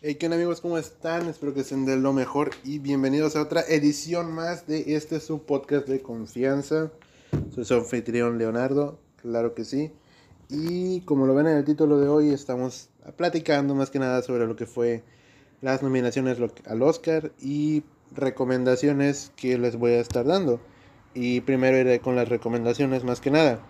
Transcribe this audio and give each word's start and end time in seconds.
Hey, 0.00 0.14
¿qué 0.14 0.26
onda 0.26 0.36
amigos? 0.36 0.60
¿Cómo 0.60 0.78
están? 0.78 1.26
Espero 1.28 1.52
que 1.52 1.62
estén 1.62 1.84
de 1.84 1.96
lo 1.96 2.12
mejor 2.12 2.52
y 2.62 2.78
bienvenidos 2.78 3.34
a 3.34 3.42
otra 3.42 3.62
edición 3.62 4.32
más 4.32 4.68
de 4.68 4.94
este 4.94 5.18
su 5.18 5.42
podcast 5.42 5.88
de 5.88 6.00
confianza. 6.00 6.92
Soy 7.52 7.64
su 7.64 7.74
anfitrión 7.74 8.38
Leonardo, 8.38 9.00
claro 9.20 9.56
que 9.56 9.64
sí. 9.64 9.90
Y 10.48 11.00
como 11.00 11.26
lo 11.26 11.34
ven 11.34 11.48
en 11.48 11.56
el 11.56 11.64
título 11.64 11.98
de 11.98 12.06
hoy, 12.06 12.30
estamos 12.30 12.90
platicando 13.16 13.74
más 13.74 13.90
que 13.90 13.98
nada 13.98 14.22
sobre 14.22 14.46
lo 14.46 14.54
que 14.54 14.66
fue 14.66 15.02
las 15.60 15.82
nominaciones 15.82 16.38
al 16.66 16.82
Oscar 16.82 17.32
y 17.40 17.82
recomendaciones 18.14 19.32
que 19.34 19.58
les 19.58 19.74
voy 19.74 19.94
a 19.94 20.00
estar 20.00 20.24
dando. 20.24 20.60
Y 21.14 21.40
primero 21.40 21.78
iré 21.78 21.98
con 21.98 22.14
las 22.14 22.28
recomendaciones 22.28 23.02
más 23.02 23.20
que 23.20 23.32
nada. 23.32 23.60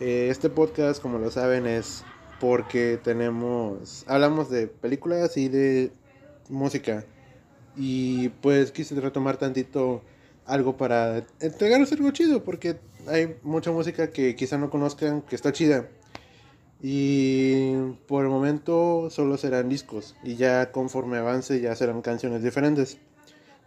Eh, 0.00 0.28
este 0.30 0.50
podcast, 0.50 1.00
como 1.00 1.18
lo 1.18 1.30
saben, 1.30 1.66
es 1.66 2.02
porque 2.42 2.98
tenemos, 3.00 4.04
hablamos 4.08 4.50
de 4.50 4.66
películas 4.66 5.36
y 5.36 5.48
de 5.48 5.92
música. 6.48 7.04
Y 7.76 8.30
pues 8.30 8.72
quise 8.72 9.00
retomar 9.00 9.36
tantito 9.36 10.02
algo 10.44 10.76
para 10.76 11.24
entregaros 11.38 11.92
algo 11.92 12.10
chido, 12.10 12.42
porque 12.42 12.80
hay 13.06 13.36
mucha 13.44 13.70
música 13.70 14.10
que 14.10 14.34
quizá 14.34 14.58
no 14.58 14.70
conozcan, 14.70 15.22
que 15.22 15.36
está 15.36 15.52
chida. 15.52 15.86
Y 16.82 17.76
por 18.08 18.24
el 18.24 18.30
momento 18.30 19.08
solo 19.08 19.36
serán 19.38 19.68
discos, 19.68 20.16
y 20.24 20.34
ya 20.34 20.72
conforme 20.72 21.18
avance 21.18 21.60
ya 21.60 21.76
serán 21.76 22.02
canciones 22.02 22.42
diferentes. 22.42 22.98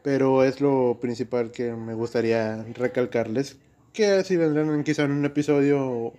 Pero 0.03 0.43
es 0.43 0.59
lo 0.59 0.97
principal 0.99 1.51
que 1.51 1.71
me 1.71 1.93
gustaría 1.93 2.65
recalcarles, 2.73 3.55
que 3.93 4.07
así 4.07 4.35
vendrán 4.35 4.83
quizá 4.83 5.03
en 5.03 5.11
un 5.11 5.23
episodio 5.23 6.11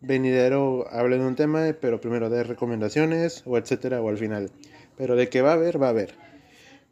venidero 0.00 0.86
hable 0.90 1.18
de 1.18 1.26
un 1.26 1.36
tema, 1.36 1.74
pero 1.80 2.00
primero 2.00 2.30
de 2.30 2.44
recomendaciones 2.44 3.42
o 3.46 3.58
etcétera 3.58 4.00
o 4.00 4.08
al 4.08 4.18
final. 4.18 4.50
Pero 4.96 5.16
de 5.16 5.28
que 5.28 5.42
va 5.42 5.50
a 5.50 5.54
haber, 5.54 5.80
va 5.80 5.88
a 5.88 5.90
haber. 5.90 6.14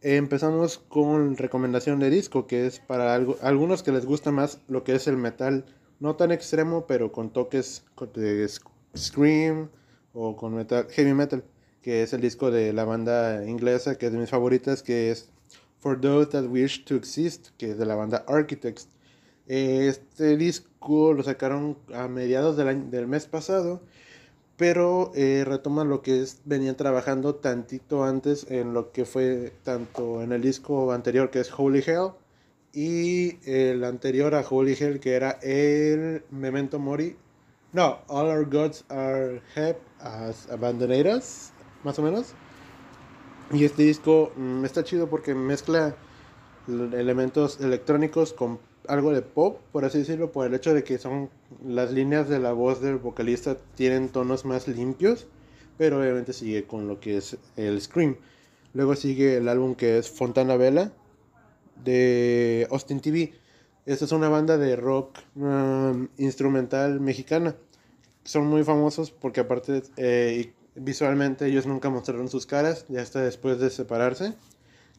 Empezamos 0.02 0.78
con 0.78 1.36
recomendación 1.36 1.98
de 1.98 2.10
disco, 2.10 2.46
que 2.46 2.66
es 2.66 2.78
para 2.78 3.14
algunos 3.14 3.82
que 3.82 3.92
les 3.92 4.04
gusta 4.04 4.32
más 4.32 4.60
lo 4.68 4.84
que 4.84 4.94
es 4.94 5.06
el 5.06 5.16
metal, 5.16 5.64
no 5.98 6.16
tan 6.16 6.30
extremo, 6.30 6.86
pero 6.86 7.10
con 7.10 7.32
toques 7.32 7.84
de 8.14 8.48
scream 8.96 9.70
o 10.12 10.36
con 10.36 10.54
metal, 10.54 10.86
heavy 10.90 11.14
metal, 11.14 11.42
que 11.80 12.02
es 12.02 12.12
el 12.12 12.20
disco 12.20 12.50
de 12.50 12.72
la 12.74 12.84
banda 12.84 13.46
inglesa, 13.46 13.96
que 13.96 14.06
es 14.06 14.12
de 14.12 14.18
mis 14.18 14.28
favoritas, 14.28 14.82
que 14.82 15.10
es 15.10 15.30
For 15.80 16.00
Those 16.00 16.30
That 16.32 16.46
Wish 16.46 16.84
to 16.84 16.96
Exist, 16.96 17.48
que 17.56 17.70
es 17.70 17.78
de 17.78 17.86
la 17.86 17.94
banda 17.94 18.24
Architects. 18.28 18.88
Este 19.46 20.36
disco 20.36 20.68
lo 20.88 21.22
sacaron 21.22 21.76
a 21.94 22.08
mediados 22.08 22.56
del, 22.56 22.90
del 22.90 23.06
mes 23.06 23.26
pasado, 23.26 23.80
pero 24.56 25.12
eh, 25.14 25.44
retoman 25.46 25.88
lo 25.88 26.02
que 26.02 26.22
es, 26.22 26.40
venían 26.44 26.76
trabajando 26.76 27.34
tantito 27.36 28.04
antes 28.04 28.50
en 28.50 28.74
lo 28.74 28.92
que 28.92 29.04
fue 29.04 29.52
tanto 29.62 30.22
en 30.22 30.32
el 30.32 30.42
disco 30.42 30.92
anterior 30.92 31.30
que 31.30 31.40
es 31.40 31.52
Holy 31.56 31.82
Hell 31.84 32.10
y 32.72 33.38
el 33.50 33.84
anterior 33.84 34.34
a 34.34 34.44
Holy 34.48 34.76
Hell 34.78 35.00
que 35.00 35.14
era 35.14 35.38
el 35.42 36.22
Memento 36.30 36.78
Mori. 36.78 37.16
No, 37.72 37.98
All 38.06 38.26
Our 38.26 38.48
Gods 38.48 38.84
Are 38.88 39.42
Have 39.56 39.78
as 39.98 40.48
Abandoned 40.50 41.06
Us, 41.06 41.50
más 41.82 41.98
o 41.98 42.02
menos. 42.02 42.34
Y 43.52 43.64
este 43.64 43.82
disco 43.82 44.32
mm, 44.36 44.64
está 44.64 44.84
chido 44.84 45.08
porque 45.08 45.34
mezcla 45.34 45.96
elementos 46.66 47.60
electrónicos 47.60 48.32
con 48.32 48.58
algo 48.88 49.12
de 49.12 49.22
pop, 49.22 49.60
por 49.72 49.84
así 49.84 49.98
decirlo, 49.98 50.32
por 50.32 50.46
el 50.46 50.54
hecho 50.54 50.74
de 50.74 50.84
que 50.84 50.98
son 50.98 51.30
las 51.66 51.92
líneas 51.92 52.28
de 52.28 52.38
la 52.38 52.52
voz 52.52 52.80
del 52.80 52.96
vocalista 52.96 53.56
tienen 53.74 54.08
tonos 54.08 54.44
más 54.44 54.68
limpios, 54.68 55.26
pero 55.78 56.00
obviamente 56.00 56.32
sigue 56.32 56.64
con 56.64 56.88
lo 56.88 57.00
que 57.00 57.16
es 57.16 57.36
el 57.56 57.80
scream. 57.80 58.16
Luego 58.72 58.96
sigue 58.96 59.36
el 59.36 59.48
álbum 59.48 59.74
que 59.74 59.98
es 59.98 60.10
Fontana 60.10 60.56
Vela 60.56 60.92
de 61.82 62.66
Austin 62.70 63.00
TV. 63.00 63.32
Esta 63.86 64.04
es 64.04 64.12
una 64.12 64.28
banda 64.28 64.58
de 64.58 64.76
rock 64.76 65.18
um, 65.36 66.08
instrumental 66.18 67.00
mexicana. 67.00 67.54
Son 68.24 68.46
muy 68.46 68.64
famosos 68.64 69.10
porque 69.10 69.40
aparte 69.40 69.82
eh, 69.96 70.52
visualmente 70.74 71.46
ellos 71.46 71.66
nunca 71.66 71.90
mostraron 71.90 72.28
sus 72.28 72.46
caras, 72.46 72.86
ya 72.88 73.02
hasta 73.02 73.20
después 73.20 73.58
de 73.60 73.70
separarse. 73.70 74.34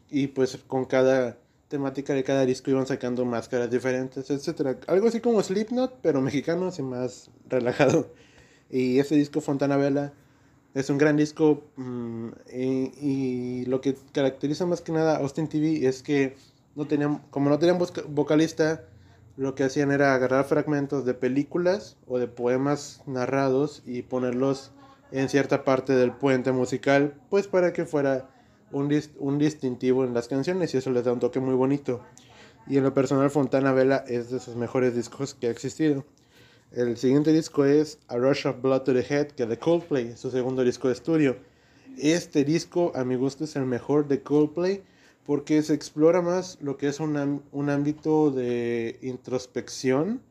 Y 0.09 0.28
pues 0.28 0.57
con 0.68 0.85
cada 0.85 1.38
temática 1.75 2.13
de 2.13 2.24
cada 2.24 2.46
disco 2.46 2.72
iban 2.72 2.88
sacando 2.88 3.25
máscaras 3.25 3.69
diferentes, 3.69 4.30
etcétera. 4.30 4.78
Algo 4.88 5.09
así 5.09 5.19
como 5.19 5.44
Slipknot, 5.44 6.00
pero 6.02 6.22
mexicano, 6.22 6.68
así 6.68 6.81
más 6.81 7.30
relajado. 7.50 8.08
Y 8.69 8.97
ese 9.00 9.16
disco 9.16 9.41
Fontana 9.41 9.75
Vela 9.75 10.13
es 10.74 10.90
un 10.90 10.97
gran 10.97 11.18
disco 11.18 11.66
mm, 11.75 12.30
y, 12.50 13.66
lo 13.66 13.81
que 13.81 13.97
caracteriza 14.13 14.66
más 14.66 14.80
que 14.80 14.94
nada 14.94 15.18
a 15.18 15.19
Austin 15.19 15.50
TV 15.50 15.86
es 15.86 16.02
que 16.02 16.38
no 16.75 16.88
tenían, 16.88 17.18
como 17.30 17.50
no 17.50 17.59
tenían 17.59 17.78
vocalista, 18.07 18.86
lo 19.36 19.53
que 19.53 19.66
hacían 19.66 19.92
era 19.92 20.16
agarrar 20.16 20.46
fragmentos 20.46 21.03
de 21.03 21.13
películas 21.13 21.97
o 22.07 22.19
de 22.19 22.30
poemas 22.30 23.03
narrados 23.06 23.84
y 23.86 24.03
ponerlos 24.03 24.72
en 25.12 25.28
cierta 25.28 25.66
parte 25.66 25.94
del 25.94 26.13
puente 26.13 26.53
musical, 26.53 27.16
pues 27.30 27.47
para 27.47 27.74
que 27.74 27.86
fuera 27.86 28.30
un, 28.75 29.40
distintivo 29.40 30.03
en 30.03 30.13
las 30.13 30.28
canciones 30.28 30.74
y 30.74 30.78
eso 30.78 30.91
les 30.91 31.06
da 31.06 31.13
un 31.13 31.19
toque 31.19 31.40
muy 31.40 31.56
bonito. 31.56 32.02
Y 32.68 32.78
en 32.78 32.84
lo 32.84 32.94
personal 32.94 33.30
Fontana 33.30 33.72
Vela 33.72 34.03
es 34.08 34.31
de 34.31 34.40
sus 34.40 34.56
mejores 34.56 34.96
discos 34.96 35.34
que 35.34 35.47
ha 35.47 35.52
existido. 35.52 36.03
El 36.72 36.97
siguiente 36.97 37.31
disco 37.31 37.63
es 37.63 38.00
A 38.08 38.18
Rush 38.18 38.47
of 38.47 38.62
Blood 38.62 38.81
to 38.81 38.94
the 38.94 39.06
Head, 39.08 39.28
que 39.28 39.46
de 39.46 39.58
Coldplay, 39.58 40.18
su 40.18 40.30
segundo 40.30 40.63
disco 40.63 40.90
de 40.90 40.94
estudio. 40.94 41.38
Este 41.97 42.44
disco 42.44 42.91
a 42.96 43.06
mi 43.06 43.16
gusto 43.16 43.46
es 43.46 43.56
el 43.56 43.66
mejor 43.66 44.08
de 44.08 44.22
Coldplay 44.22 44.84
porque 45.25 45.62
se 45.62 45.74
explora 45.74 46.22
más 46.22 46.57
lo 46.62 46.75
que 46.75 46.88
es 46.88 47.00
un, 47.00 47.42
un 47.52 47.69
ámbito 47.69 48.30
de 48.30 49.00
introspección 49.02 50.22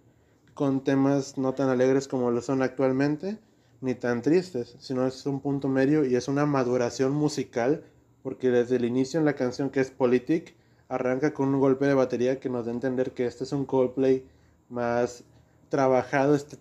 con 0.53 0.84
temas 0.84 1.38
no 1.38 1.55
tan 1.55 1.69
alegres 1.69 2.06
como 2.06 2.31
lo 2.31 2.43
son 2.43 2.62
actualmente, 2.62 3.38
ni 3.81 3.94
tan 3.94 4.22
tristes, 4.22 4.76
sino 4.78 5.06
es 5.06 5.25
un 5.26 5.41
punto 5.41 5.69
medio 5.69 6.05
y 6.05 6.15
es 6.15 6.28
una 6.28 6.47
maduración 6.47 7.12
musical 7.12 7.82
porque 8.25 8.51
desde 8.51 8.77
el 8.77 8.87
inicio 8.87 9.21
en 9.21 9.27
la 9.27 9.35
canción 9.35 9.69
que 9.69 9.81
es 9.81 9.91
Politic, 9.91 10.55
arranca 10.89 11.35
con 11.35 11.55
un 11.55 11.61
golpe 11.61 11.85
de 11.87 11.93
batería 11.93 12.41
que 12.41 12.49
nos 12.49 12.65
da 12.65 12.73
a 12.73 12.75
entender 12.75 13.12
que 13.12 13.27
este 13.27 13.45
es 13.45 13.53
un 13.53 13.67
Coldplay 13.67 14.25
más 14.71 15.25
trabajado 15.69 16.35
este, 16.35 16.57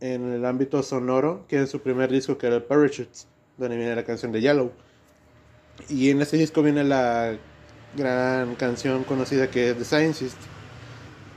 en 0.00 0.30
el 0.30 0.44
ámbito 0.44 0.82
sonoro 0.82 1.46
que 1.48 1.56
en 1.56 1.68
su 1.68 1.80
primer 1.80 2.12
disco 2.12 2.36
que 2.36 2.48
era 2.48 2.56
el 2.56 2.64
Parachutes, 2.64 3.26
donde 3.56 3.78
viene 3.78 3.96
la 3.96 4.04
canción 4.04 4.30
de 4.30 4.42
Yellow. 4.42 4.70
Y 5.88 6.10
en 6.10 6.20
este 6.20 6.36
disco 6.36 6.62
viene 6.62 6.84
la 6.84 7.34
gran 7.96 8.54
canción 8.56 9.02
conocida 9.04 9.50
que 9.50 9.70
es 9.70 9.78
The 9.78 9.84
Scientist. 9.86 10.36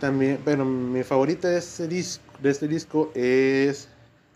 También, 0.01 0.39
pero 0.43 0.65
mi 0.65 1.03
favorita 1.03 1.47
de 1.47 1.87
disco, 1.87 2.23
de 2.41 2.49
este 2.49 2.67
disco 2.67 3.11
es 3.15 3.87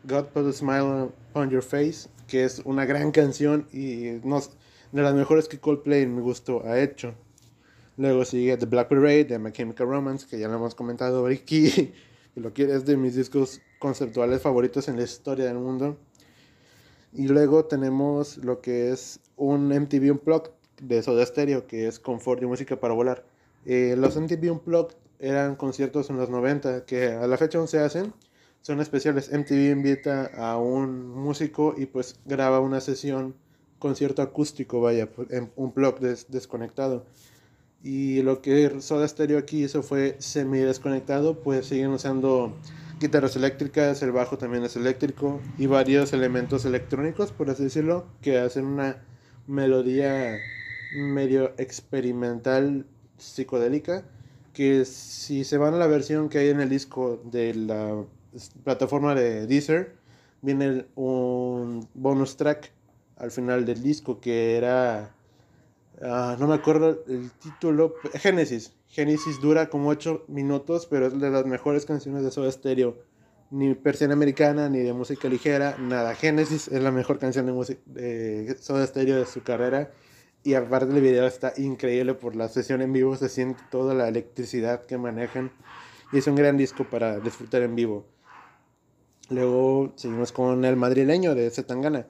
God 0.06 0.28
Put 0.28 0.48
a 0.48 0.54
Smile 0.54 1.10
on 1.34 1.50
Your 1.50 1.64
Face, 1.64 2.08
que 2.28 2.46
es 2.46 2.62
una 2.64 2.86
gran 2.86 3.12
canción 3.12 3.68
y 3.74 4.22
nos 4.24 4.52
de 4.94 5.02
las 5.02 5.16
mejores 5.16 5.48
que 5.48 5.60
Coldplay 5.60 6.06
me 6.06 6.22
gustó 6.22 6.64
ha 6.66 6.80
hecho. 6.80 7.16
Luego 7.98 8.26
sigue 8.26 8.56
The 8.58 8.68
Black 8.68 8.90
Parade 8.90 9.26
de 9.26 9.40
My 9.40 9.52
Chemical 9.52 9.88
Romance, 9.88 10.28
que 10.30 10.38
ya 10.38 10.48
lo 10.48 10.56
hemos 10.56 10.76
comentado 10.76 11.26
aquí, 11.26 11.92
y 12.36 12.40
lo 12.40 12.54
quiere, 12.54 12.76
es 12.76 12.86
de 12.86 12.96
mis 12.96 13.16
discos 13.16 13.60
conceptuales 13.80 14.44
favoritos 14.44 14.88
en 14.88 14.98
la 14.98 15.04
historia 15.04 15.46
del 15.46 15.58
mundo. 15.58 15.98
Y 17.12 17.28
luego 17.28 17.66
tenemos 17.66 18.38
lo 18.38 18.62
que 18.62 18.92
es 18.92 19.20
un 19.36 19.70
MTV 19.70 20.12
Unplugged 20.12 20.52
de 20.82 21.02
Soda 21.02 21.26
Stereo, 21.26 21.66
que 21.66 21.88
es 21.88 22.00
confort 22.00 22.44
y 22.44 22.46
música 22.46 22.80
para 22.80 22.94
volar. 22.94 23.26
Eh, 23.66 23.96
los 23.98 24.16
MTV 24.16 24.52
Unplugged 24.52 24.96
eran 25.18 25.56
conciertos 25.56 26.12
en 26.12 26.18
los 26.18 26.30
90 26.30 26.86
que 26.86 27.08
a 27.08 27.26
la 27.26 27.38
fecha 27.38 27.58
aún 27.58 27.68
se 27.68 27.80
hacen. 27.80 28.14
Son 28.62 28.80
especiales. 28.80 29.32
MTV 29.32 29.72
invita 29.72 30.28
a 30.38 30.58
un 30.58 31.08
músico 31.10 31.74
y 31.76 31.88
pues 31.88 32.20
graba 32.26 32.60
una 32.60 32.80
sesión 32.80 33.36
concierto 33.84 34.22
acústico, 34.22 34.80
vaya, 34.80 35.10
en 35.30 35.52
un 35.58 35.74
blog 35.74 36.00
desconectado. 36.00 37.06
Y 37.84 38.22
lo 38.22 38.42
que 38.42 38.80
Soda 38.80 39.06
Stereo 39.06 39.38
aquí 39.38 39.66
hizo 39.66 39.84
fue 39.84 40.16
semi 40.20 40.60
desconectado, 40.60 41.44
pues 41.44 41.66
siguen 41.66 41.90
usando 41.92 42.56
guitarras 43.02 43.36
eléctricas, 43.36 44.02
el 44.02 44.14
bajo 44.14 44.38
también 44.38 44.64
es 44.64 44.78
eléctrico 44.78 45.42
y 45.58 45.66
varios 45.66 46.14
elementos 46.14 46.64
electrónicos, 46.64 47.34
por 47.34 47.50
así 47.50 47.64
decirlo, 47.64 48.06
que 48.22 48.38
hacen 48.38 48.64
una 48.64 49.04
melodía 49.48 50.40
medio 50.96 51.52
experimental 51.58 52.86
psicodélica, 53.18 54.06
que 54.54 54.86
si 54.86 55.44
se 55.44 55.58
van 55.58 55.74
a 55.74 55.78
la 55.78 55.88
versión 55.88 56.30
que 56.30 56.38
hay 56.38 56.50
en 56.50 56.62
el 56.62 56.70
disco 56.70 57.22
de 57.26 57.54
la 57.54 58.06
plataforma 58.64 59.14
de 59.14 59.46
Deezer, 59.46 59.94
viene 60.42 60.86
un 60.96 61.86
bonus 61.94 62.38
track 62.38 62.72
al 63.24 63.32
final 63.32 63.66
del 63.66 63.82
disco, 63.82 64.20
que 64.20 64.58
era, 64.58 65.16
ah, 66.02 66.36
no 66.40 66.48
me 66.48 66.56
acuerdo 66.56 67.04
el 67.08 67.32
título, 67.32 67.96
Génesis. 68.16 68.74
Génesis 68.90 69.40
dura 69.40 69.70
como 69.70 69.90
8 69.90 70.26
minutos, 70.28 70.88
pero 70.88 71.08
es 71.08 71.18
de 71.18 71.30
las 71.30 71.46
mejores 71.46 71.86
canciones 71.86 72.24
de 72.24 72.32
Soda 72.32 72.52
Stereo. 72.52 72.98
ni 73.50 73.76
persiana 73.76 74.14
americana, 74.14 74.68
ni 74.68 74.80
de 74.80 74.94
música 74.94 75.30
ligera, 75.30 75.78
nada. 75.80 76.16
Genesis 76.16 76.68
es 76.68 76.82
la 76.82 76.92
mejor 76.92 77.18
canción 77.20 77.46
de, 77.46 77.54
música 77.54 77.82
de 77.86 78.58
Soda 78.60 78.86
Stereo 78.86 79.18
de 79.18 79.26
su 79.26 79.42
carrera. 79.42 79.92
Y 80.44 80.56
aparte 80.56 80.94
el 80.94 81.02
video 81.02 81.26
está 81.26 81.54
increíble 81.58 82.16
por 82.16 82.36
la 82.36 82.50
sesión 82.50 82.82
en 82.82 82.92
vivo, 82.92 83.16
se 83.16 83.30
siente 83.30 83.64
toda 83.72 83.94
la 83.94 84.10
electricidad 84.10 84.86
que 84.86 84.98
manejan. 84.98 85.52
Y 86.12 86.18
es 86.18 86.28
un 86.28 86.36
gran 86.36 86.58
disco 86.58 86.84
para 86.90 87.20
disfrutar 87.20 87.62
en 87.62 87.76
vivo. 87.76 88.06
Luego 89.30 89.94
seguimos 89.96 90.34
con 90.34 90.66
El 90.66 90.76
Madrileño 90.76 91.36
de 91.36 91.50
Zetangana. 91.50 92.08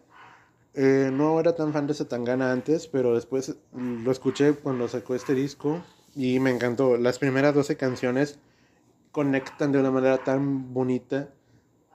Eh, 0.75 1.11
no 1.13 1.39
era 1.39 1.53
tan 1.53 1.71
fan 1.71 1.85
de 1.87 1.93
Zetangana 1.93 2.51
antes, 2.51 2.87
pero 2.87 3.13
después 3.13 3.55
lo 3.73 4.11
escuché 4.11 4.53
cuando 4.53 4.87
sacó 4.87 5.13
este 5.13 5.35
disco 5.35 5.83
y 6.15 6.39
me 6.39 6.51
encantó. 6.51 6.97
Las 6.97 7.19
primeras 7.19 7.53
12 7.53 7.77
canciones 7.77 8.39
conectan 9.11 9.71
de 9.71 9.79
una 9.79 9.91
manera 9.91 10.17
tan 10.23 10.73
bonita 10.73 11.29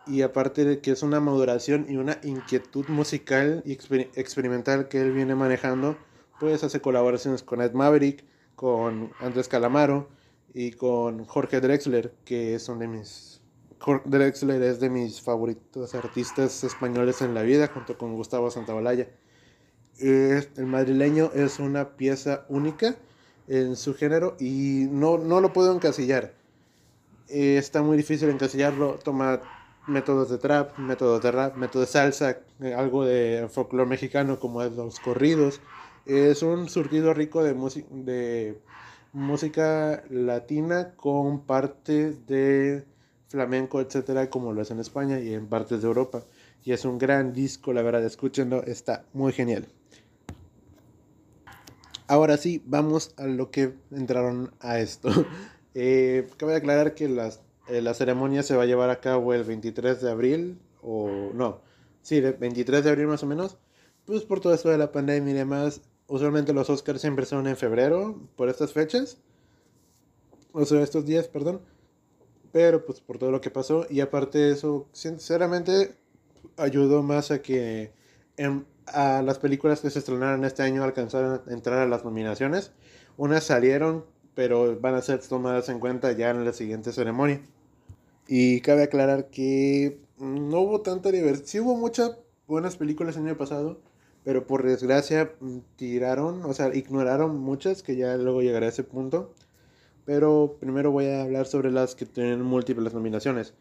y 0.07 0.23
aparte 0.23 0.65
de 0.65 0.81
que 0.81 0.93
es 0.93 1.03
una 1.03 1.21
maduración 1.21 1.87
y 1.89 1.97
una 1.97 2.19
inquietud 2.23 2.87
musical 2.89 3.63
y 3.67 3.73
experimental 3.73 4.89
que 4.89 5.01
él 5.01 5.13
viene 5.13 5.35
manejando, 5.35 5.99
pues 6.41 6.65
hace 6.65 6.81
colaboraciones 6.81 7.43
con 7.43 7.61
Ed 7.61 7.73
Maverick, 7.73 8.25
con 8.55 9.13
Andrés 9.21 9.49
Calamaro 9.49 10.09
y 10.55 10.73
con 10.73 11.25
Jorge 11.25 11.61
Drexler, 11.61 12.15
que 12.25 12.59
son 12.59 12.79
de 12.79 12.89
mis... 12.89 13.38
Drexler 14.05 14.63
es 14.63 14.81
de 14.81 14.91
mis 14.91 15.21
favoritos 15.21 15.95
artistas 15.95 16.65
españoles 16.65 17.23
en 17.23 17.35
la 17.35 17.43
vida, 17.43 17.69
junto 17.69 17.97
con 17.97 18.15
Gustavo 18.15 18.51
Santaolalla. 18.51 19.09
El 19.99 20.67
madrileño 20.67 21.31
es 21.35 21.59
una 21.59 21.97
pieza 21.97 22.45
única 22.49 22.97
en 23.47 23.77
su 23.77 23.95
género 23.95 24.37
y 24.39 24.87
no, 24.91 25.19
no 25.19 25.41
lo 25.41 25.53
puedo 25.53 25.75
encasillar 25.75 26.39
eh, 27.29 27.59
está 27.59 27.83
muy 27.83 27.97
difícil 27.97 28.29
encasillarlo. 28.31 28.99
Toma 29.05 29.41
métodos 29.87 30.31
de 30.31 30.39
trap, 30.39 30.79
métodos 30.79 31.23
de 31.23 31.31
rap, 31.31 31.57
métodos 31.57 31.89
de 31.89 31.93
salsa, 31.93 32.39
eh, 32.61 32.75
algo 32.75 33.05
de 33.05 33.49
folclore 33.51 33.89
mexicano 33.89 34.39
como 34.39 34.63
los 34.65 34.99
corridos. 35.01 35.61
Es 36.07 36.43
un 36.43 36.69
surtido 36.69 37.15
rico 37.15 37.43
de, 37.43 37.55
de 37.91 38.61
música 39.13 40.03
latina 40.11 40.95
con 40.97 41.45
partes 41.45 42.27
de 42.27 42.85
flamenco, 43.29 43.81
etcétera, 43.81 44.31
como 44.31 44.53
lo 44.53 44.63
es 44.63 44.71
en 44.71 44.81
España 44.81 45.21
y 45.21 45.35
en 45.35 45.47
partes 45.47 45.83
de 45.83 45.87
Europa. 45.87 46.25
Y 46.65 46.73
es 46.73 46.85
un 46.85 46.99
gran 46.99 47.33
disco, 47.33 47.73
la 47.73 47.83
verdad, 47.83 48.05
escúchenlo, 48.05 48.63
está 48.65 49.05
muy 49.13 49.33
genial. 49.33 49.67
Ahora 52.07 52.39
sí, 52.39 52.63
vamos 52.65 53.13
a 53.19 53.27
lo 53.27 53.51
que 53.51 53.75
entraron 53.91 54.53
a 54.61 54.81
esto. 54.81 55.11
Eh, 55.81 56.27
cabe 56.39 56.57
aclarar 56.57 56.95
que 56.95 57.09
las, 57.09 57.41
eh, 57.69 57.81
la 57.83 57.95
ceremonia 57.95 58.43
se 58.43 58.57
va 58.57 58.65
a 58.65 58.67
llevar 58.67 58.91
a 58.91 58.99
cabo 58.99 59.33
el 59.33 59.45
23 59.45 60.01
de 60.01 60.11
abril, 60.11 60.59
o 60.83 61.31
no, 61.35 61.61
sí, 62.03 62.17
el 62.17 62.33
23 62.33 62.83
de 62.83 62.91
abril 62.91 63.07
más 63.07 63.23
o 63.23 63.27
menos, 63.27 63.59
pues 64.05 64.23
por 64.23 64.41
todo 64.41 64.55
esto 64.55 64.71
de 64.71 64.79
la 64.79 64.91
pandemia 64.91 65.33
y 65.33 65.37
demás. 65.37 65.83
Usualmente 66.09 66.53
los 66.53 66.69
Oscars 66.69 67.01
siempre 67.01 67.27
son 67.27 67.47
en 67.47 67.57
febrero, 67.57 68.19
por 68.35 68.49
estas 68.49 68.73
fechas, 68.73 69.19
o 70.53 70.65
sea, 70.65 70.83
estos 70.83 71.05
días, 71.07 71.29
perdón. 71.29 71.61
Pero 72.53 72.85
pues 72.85 73.01
por 73.01 73.19
todo 73.19 73.31
lo 73.31 73.41
que 73.41 73.51
pasó, 73.51 73.87
y 73.91 74.01
aparte 74.01 74.39
de 74.39 74.53
eso, 74.53 74.89
sinceramente 74.93 75.95
ayudó 76.57 77.03
más 77.03 77.31
a 77.31 77.43
que 77.43 77.93
a 78.87 79.23
las 79.23 79.39
películas 79.39 79.81
que 79.81 79.91
se 79.91 79.99
estrenaron 79.99 80.45
este 80.45 80.63
año 80.63 80.83
alcanzaran 80.85 81.43
a 81.47 81.53
entrar 81.53 81.79
a 81.81 81.87
las 81.87 82.05
nominaciones. 82.05 82.73
Unas 83.17 83.45
salieron 83.45 84.05
pero 84.39 84.79
van 84.79 84.95
a 84.95 85.03
ser 85.03 85.19
tomadas 85.19 85.69
en 85.69 85.81
cuenta 85.81 86.13
ya 86.13 86.31
en 86.31 86.45
la 86.45 86.53
siguiente 86.53 86.93
ceremonia. 86.93 87.41
Y 88.29 88.61
cabe 88.61 88.85
aclarar 88.85 89.31
que 89.31 89.99
no 90.17 90.61
hubo 90.61 90.81
tanta 90.83 91.11
diversión. 91.11 91.45
Sí 91.49 91.59
hubo 91.59 91.77
muchas 91.77 92.19
buenas 92.47 92.77
películas 92.77 93.17
el 93.17 93.27
año 93.27 93.37
pasado, 93.37 93.81
pero 94.23 94.47
por 94.47 94.63
desgracia 94.63 95.33
mm, 95.41 95.59
tiraron, 95.75 96.45
o 96.45 96.55
sea, 96.55 96.73
ignoraron 96.73 97.37
muchas, 97.37 97.83
que 97.83 97.97
ya 97.97 98.17
luego 98.17 98.41
llegaré 98.41 98.67
a 98.67 98.69
ese 98.69 98.85
punto. 98.85 99.35
Pero 100.09 100.57
primero 100.59 100.91
voy 100.91 101.05
a 101.09 101.21
hablar 101.21 101.45
sobre 101.45 101.71
las 101.71 101.95
que 101.95 102.07
tienen 102.07 102.41
múltiples 102.41 102.95
nominaciones. 102.95 103.53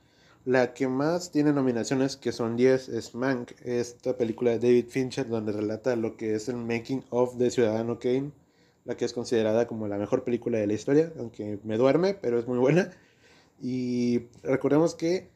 La 0.46 0.74
que 0.74 0.88
más 0.88 1.30
tiene 1.30 1.52
nominaciones, 1.52 2.16
que 2.16 2.32
son 2.32 2.56
10, 2.56 2.88
es 2.88 3.16
Mank, 3.16 3.52
esta 3.66 4.16
película 4.16 4.52
de 4.52 4.60
David 4.60 4.86
Fincher, 4.88 5.28
donde 5.28 5.52
relata 5.52 5.98
lo 5.98 6.16
que 6.16 6.36
es 6.36 6.48
el 6.48 6.56
making 6.56 7.04
of 7.10 7.36
de 7.36 7.52
Ciudadano 7.52 8.00
Kane 8.00 8.32
la 8.86 8.96
que 8.96 9.04
es 9.04 9.12
considerada 9.12 9.68
como 9.68 9.90
la 9.90 9.98
mejor 9.98 10.24
película 10.24 10.60
de 10.60 10.68
la 10.68 10.72
historia, 10.72 11.12
aunque 11.20 11.60
me 11.66 11.76
duerme, 11.76 12.14
pero 12.14 12.40
es 12.40 12.48
muy 12.48 12.58
buena. 12.58 12.90
Y 13.62 14.28
recordemos 14.44 14.96
que 14.96 15.30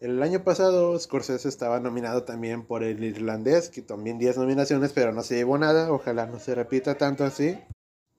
el 0.00 0.22
año 0.22 0.44
pasado 0.44 0.98
Scorsese 0.98 1.48
estaba 1.48 1.80
nominado 1.80 2.24
también 2.24 2.66
por 2.66 2.84
el 2.84 3.02
irlandés, 3.02 3.70
que 3.70 3.80
también 3.80 4.18
10 4.18 4.36
nominaciones, 4.36 4.92
pero 4.92 5.14
no 5.14 5.22
se 5.22 5.36
llevó 5.36 5.56
nada, 5.56 5.90
ojalá 5.90 6.26
no 6.26 6.38
se 6.38 6.54
repita 6.54 6.98
tanto 6.98 7.24
así. 7.24 7.58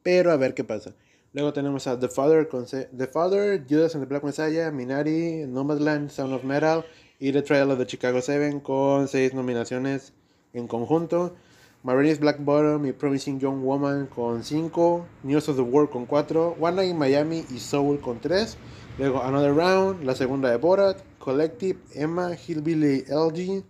Pero 0.01 0.31
a 0.31 0.37
ver 0.37 0.55
qué 0.55 0.63
pasa. 0.63 0.95
Luego 1.31 1.53
tenemos 1.53 1.85
a 1.85 1.99
The 1.99 2.09
Father, 2.09 2.47
con 2.47 2.65
The 2.65 3.05
Father, 3.05 3.63
Judas 3.69 3.93
and 3.93 4.03
the 4.03 4.09
Black 4.09 4.23
Messiah, 4.23 4.71
Minari, 4.71 5.45
Nomadland, 5.47 6.09
Sound 6.09 6.33
of 6.33 6.43
Metal 6.43 6.83
y 7.19 7.31
The 7.31 7.43
Trial 7.43 7.69
of 7.69 7.77
the 7.77 7.85
Chicago 7.85 8.19
Seven 8.19 8.59
con 8.61 9.07
6 9.07 9.35
nominaciones 9.35 10.11
en 10.53 10.67
conjunto. 10.67 11.35
Marines 11.83 12.19
Black 12.19 12.43
Bottom 12.43 12.83
y 12.87 12.93
Promising 12.93 13.39
Young 13.39 13.63
Woman 13.63 14.07
con 14.07 14.43
5, 14.43 15.05
News 15.21 15.47
of 15.49 15.57
the 15.57 15.61
World 15.61 15.91
con 15.91 16.07
4, 16.07 16.57
One 16.59 16.75
Night 16.75 16.89
in 16.89 16.97
Miami 16.97 17.45
y 17.51 17.59
Soul 17.59 18.01
con 18.01 18.19
3, 18.19 18.57
luego 18.97 19.21
Another 19.21 19.53
Round, 19.53 20.03
la 20.03 20.15
segunda 20.15 20.49
de 20.49 20.57
Borat, 20.57 20.97
Collective, 21.19 21.79
Emma, 21.93 22.31
Hillbilly 22.35 23.05
LG, 23.07 23.63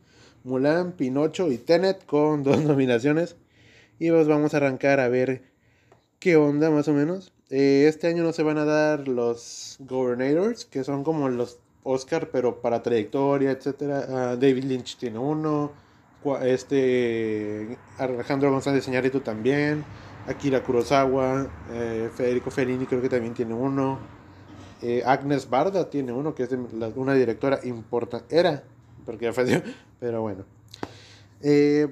Mulan, 0.45 0.93
Pinocho 0.93 1.51
y 1.51 1.57
Tenet 1.57 2.05
con 2.05 2.41
dos 2.45 2.63
nominaciones. 2.63 3.35
Y 3.99 4.09
pues 4.11 4.29
vamos 4.29 4.53
a 4.53 4.57
arrancar 4.57 5.01
a 5.01 5.09
ver 5.09 5.43
qué 6.19 6.37
onda 6.37 6.71
más 6.71 6.87
o 6.87 6.93
menos. 6.93 7.33
Eh, 7.49 7.85
este 7.87 8.07
año 8.07 8.23
no 8.23 8.31
se 8.31 8.43
van 8.43 8.59
a 8.59 8.65
dar 8.65 9.07
los 9.07 9.77
Governators, 9.79 10.65
que 10.65 10.83
son 10.83 11.03
como 11.03 11.29
los 11.29 11.57
Oscar, 11.83 12.29
pero 12.31 12.61
para 12.61 12.83
trayectoria, 12.83 13.51
etc. 13.51 13.81
Ah, 14.09 14.35
David 14.39 14.65
Lynch 14.65 14.97
tiene 14.97 15.17
uno 15.17 15.71
este 16.43 17.77
Alejandro 17.97 18.51
González 18.51 18.83
Señarito 18.83 19.21
también, 19.21 19.85
Akira 20.27 20.61
Kurosawa, 20.61 21.49
eh, 21.71 22.09
Federico 22.13 22.51
Fellini 22.51 22.85
creo 22.85 23.01
que 23.01 23.07
también 23.07 23.33
tiene 23.33 23.53
uno, 23.53 23.99
eh, 24.81 25.01
Agnes 25.05 25.49
Barda 25.49 25.89
tiene 25.89 26.11
uno, 26.11 26.35
que 26.35 26.43
es 26.43 26.49
una 26.95 27.13
directora 27.13 27.61
importante, 27.63 28.37
era, 28.37 28.63
porque 29.05 29.25
ya 29.25 29.33
falleció, 29.33 29.63
pero 29.99 30.21
bueno. 30.21 30.43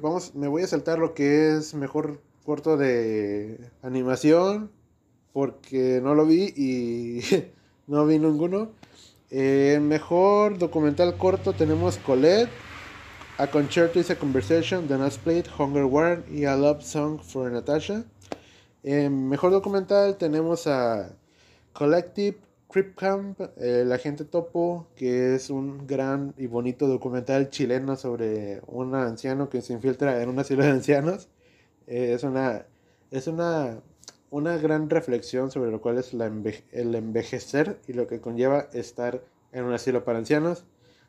Vamos, 0.01 0.36
me 0.36 0.50
voy 0.50 0.63
a 0.63 0.68
saltar 0.68 1.00
lo 1.00 1.13
que 1.13 1.55
es 1.55 1.74
mejor 1.74 2.20
corto 2.43 2.75
de 2.75 3.72
animación, 3.82 4.70
porque 5.38 6.01
no 6.01 6.15
lo 6.15 6.25
vi 6.25 6.51
y 6.58 7.22
no 7.88 8.08
vi 8.08 8.17
ninguno. 8.17 8.72
mejor 9.29 10.58
documental 10.58 11.15
corto 11.15 11.53
tenemos 11.53 11.98
Colette 11.98 12.50
a 13.38 13.46
Concerto 13.46 14.00
is 14.00 14.10
a 14.10 14.15
Conversation, 14.15 14.88
The 14.88 14.98
Nas 14.98 15.20
Played, 15.20 15.46
Hunger 15.60 15.86
War 15.86 16.24
y 16.32 16.46
A 16.46 16.56
Love 16.56 16.82
Song 16.82 17.20
for 17.20 17.51
Natasha. 17.51 18.03
En 18.82 19.29
mejor 19.29 19.51
documental 19.51 20.17
tenemos 20.17 20.65
a 20.65 21.15
Collective, 21.72 22.39
Crip 22.67 22.98
Camp, 22.98 23.39
El 23.58 23.91
Agente 23.91 24.25
Topo, 24.25 24.88
que 24.96 25.36
es 25.36 25.51
un 25.51 25.86
gran 25.86 26.34
y 26.39 26.48
bonito 26.48 26.88
documental 26.88 27.51
chileno 27.51 27.96
sobre 27.96 28.63
un 28.65 28.96
anciano 28.96 29.51
que 29.51 29.62
se 29.62 29.74
infiltra 29.74 30.20
en 30.24 30.29
una 30.29 30.41
asilo 30.41 30.63
de 30.63 30.72
ancianos. 30.72 31.27
Eh, 31.86 32.13
es 32.15 32.24
una, 32.24 32.65
es 33.12 33.27
una, 33.27 33.84
una 34.29 34.57
gran 34.57 34.89
reflexión 34.89 35.51
sobre 35.51 35.72
lo 35.72 35.81
cual 35.81 35.98
es 35.98 36.13
el 36.13 36.96
envejecer 36.96 37.79
y 37.88 37.93
lo 37.93 38.07
que 38.07 38.19
conlleva 38.19 38.67
estar 38.74 39.24
en 39.51 39.65
un 39.65 39.74
asilo 39.74 40.03
para 40.03 40.19
ancianos. 40.19 40.65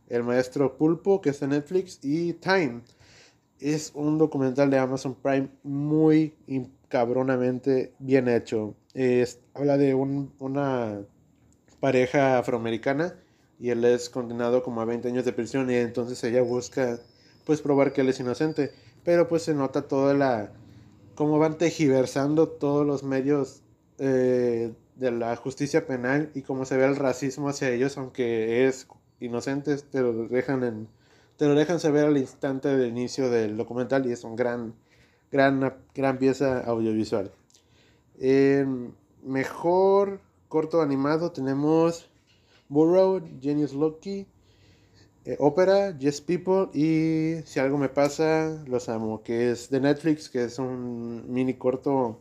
El 0.08 0.24
Maestro 0.24 0.78
Pulpo, 0.78 1.20
que 1.20 1.30
está 1.30 1.44
en 1.44 1.52
Netflix, 1.52 1.98
y 2.02 2.32
Time. 2.34 2.82
Es 3.60 3.92
un 3.94 4.18
documental 4.18 4.70
de 4.70 4.78
Amazon 4.78 5.14
Prime 5.14 5.48
muy 5.62 6.34
cabronamente 6.88 7.92
bien 7.98 8.28
hecho. 8.28 8.74
Es, 8.94 9.40
habla 9.54 9.76
de 9.76 9.94
una 9.94 11.00
pareja 11.80 12.38
afroamericana 12.38 13.14
y 13.60 13.70
él 13.70 13.84
es 13.84 14.08
condenado 14.08 14.62
como 14.62 14.80
a 14.80 14.84
20 14.84 15.08
años 15.08 15.24
de 15.24 15.32
prisión 15.32 15.70
y 15.70 15.74
entonces 15.74 16.22
ella 16.24 16.42
busca 16.42 16.98
pues 17.44 17.60
probar 17.60 17.92
que 17.92 18.02
él 18.02 18.08
es 18.08 18.20
inocente. 18.20 18.72
Pero 19.04 19.28
pues 19.28 19.42
se 19.42 19.54
nota 19.54 19.82
toda 19.82 20.14
la... 20.14 20.52
cómo 21.18 21.40
van 21.40 21.58
tejiversando 21.58 22.48
todos 22.48 22.86
los 22.86 23.02
medios 23.02 23.62
eh, 23.98 24.72
de 24.94 25.10
la 25.10 25.34
justicia 25.34 25.84
penal 25.84 26.30
y 26.32 26.42
cómo 26.42 26.64
se 26.64 26.76
ve 26.76 26.84
el 26.84 26.94
racismo 26.94 27.48
hacia 27.48 27.70
ellos, 27.70 27.98
aunque 27.98 28.68
es 28.68 28.86
inocentes 29.18 29.90
te 29.90 30.00
lo 30.00 30.28
dejan 30.28 30.62
en 30.62 30.88
te 31.36 31.46
lo 31.46 31.56
dejan 31.56 31.80
saber 31.80 32.06
al 32.06 32.16
instante 32.18 32.68
del 32.68 32.90
inicio 32.90 33.30
del 33.30 33.56
documental 33.56 34.06
y 34.06 34.12
es 34.12 34.22
un 34.22 34.36
gran 34.36 34.74
gran 35.32 35.74
gran 35.92 36.18
pieza 36.18 36.60
audiovisual. 36.60 37.32
Mejor 39.24 40.20
corto 40.48 40.82
animado 40.82 41.32
tenemos 41.32 42.08
Burrow 42.68 43.20
Genius 43.40 43.72
Loki 43.72 44.24
eh, 45.28 45.36
Ópera, 45.40 45.96
Yes 45.98 46.20
People 46.22 46.70
y 46.72 47.42
Si 47.44 47.60
algo 47.60 47.76
me 47.76 47.88
pasa, 47.90 48.62
los 48.66 48.88
amo, 48.88 49.22
que 49.22 49.50
es 49.50 49.68
de 49.70 49.80
Netflix, 49.80 50.30
que 50.30 50.44
es 50.44 50.58
un 50.58 51.32
mini 51.32 51.54
corto 51.54 52.20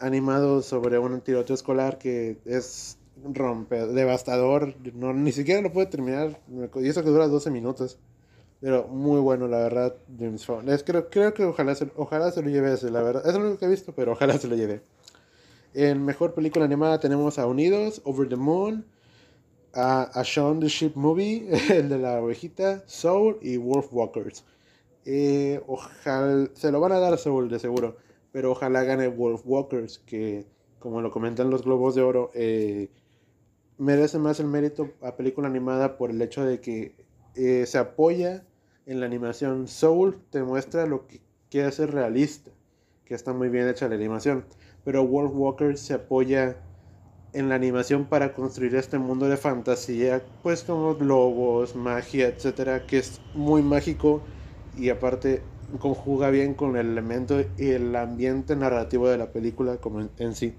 animado 0.00 0.62
sobre 0.62 0.98
un 0.98 1.20
tiroteo 1.20 1.54
escolar 1.54 1.98
que 1.98 2.38
es 2.44 2.98
rompe, 3.32 3.86
devastador, 3.86 4.74
no, 4.94 5.12
ni 5.12 5.32
siquiera 5.32 5.60
lo 5.62 5.72
puede 5.72 5.86
terminar, 5.86 6.40
y 6.76 6.88
eso 6.88 7.02
que 7.02 7.10
dura 7.10 7.28
12 7.28 7.50
minutos. 7.50 7.98
Pero 8.60 8.88
muy 8.88 9.20
bueno, 9.20 9.46
la 9.48 9.58
verdad, 9.58 9.94
James 10.18 10.46
Es, 10.66 10.82
creo, 10.82 11.10
creo 11.10 11.34
que 11.34 11.44
ojalá 11.44 11.74
se, 11.74 11.90
ojalá 11.96 12.30
se 12.32 12.42
lo 12.42 12.48
lleve 12.48 12.72
ese, 12.72 12.90
la 12.90 13.02
verdad. 13.02 13.26
Es 13.26 13.34
lo 13.34 13.40
único 13.40 13.58
que 13.58 13.66
he 13.66 13.68
visto, 13.68 13.92
pero 13.94 14.12
ojalá 14.12 14.38
se 14.38 14.48
lo 14.48 14.56
lleve. 14.56 14.82
En 15.74 16.04
mejor 16.04 16.34
película 16.34 16.64
animada 16.64 16.98
tenemos 16.98 17.38
a 17.38 17.46
Unidos, 17.46 18.00
Over 18.04 18.28
the 18.28 18.36
Moon, 18.36 18.86
a, 19.76 20.10
a 20.18 20.22
Shaun 20.22 20.60
the 20.60 20.68
Ship 20.68 20.92
Movie, 20.94 21.48
el 21.70 21.88
de 21.88 21.98
la 21.98 22.20
ovejita, 22.20 22.82
Soul 22.86 23.38
y 23.42 23.58
Wolf 23.58 23.88
Walkers. 23.92 24.44
Eh, 25.04 25.62
ojalá, 25.66 26.48
se 26.54 26.72
lo 26.72 26.80
van 26.80 26.92
a 26.92 26.98
dar 26.98 27.16
Soul 27.18 27.48
de 27.48 27.58
seguro, 27.58 27.96
pero 28.32 28.50
ojalá 28.52 28.82
gane 28.82 29.06
Wolf 29.06 29.42
Walkers, 29.44 29.98
que 30.00 30.46
como 30.80 31.00
lo 31.00 31.10
comentan 31.10 31.50
los 31.50 31.62
Globos 31.62 31.94
de 31.94 32.02
Oro, 32.02 32.30
eh, 32.34 32.90
merece 33.78 34.18
más 34.18 34.40
el 34.40 34.46
mérito 34.46 34.90
a 35.02 35.14
película 35.16 35.46
animada 35.46 35.98
por 35.98 36.10
el 36.10 36.20
hecho 36.22 36.44
de 36.44 36.60
que 36.60 36.94
eh, 37.34 37.66
se 37.66 37.78
apoya 37.78 38.44
en 38.86 39.00
la 39.00 39.06
animación. 39.06 39.68
Soul 39.68 40.18
te 40.30 40.42
muestra 40.42 40.86
lo 40.86 41.06
que 41.06 41.20
quiere 41.50 41.70
ser 41.70 41.92
realista, 41.92 42.50
que 43.04 43.14
está 43.14 43.32
muy 43.32 43.48
bien 43.48 43.68
hecha 43.68 43.88
la 43.88 43.94
animación. 43.94 44.44
Pero 44.84 45.06
Wolf 45.06 45.32
Walker 45.34 45.76
se 45.76 45.94
apoya 45.94 46.56
en 47.36 47.50
la 47.50 47.54
animación 47.54 48.06
para 48.06 48.32
construir 48.32 48.74
este 48.76 48.98
mundo 48.98 49.28
de 49.28 49.36
fantasía, 49.36 50.22
pues 50.42 50.62
como 50.62 50.94
globos, 50.94 51.76
magia, 51.76 52.28
etcétera, 52.28 52.86
que 52.86 52.96
es 52.96 53.20
muy 53.34 53.60
mágico 53.60 54.22
y 54.74 54.88
aparte 54.88 55.42
conjuga 55.78 56.30
bien 56.30 56.54
con 56.54 56.78
el 56.78 56.86
elemento 56.86 57.38
y 57.58 57.68
el 57.68 57.94
ambiente 57.94 58.56
narrativo 58.56 59.08
de 59.08 59.18
la 59.18 59.32
película 59.32 59.76
como 59.76 60.08
en, 60.16 60.34
sí. 60.34 60.54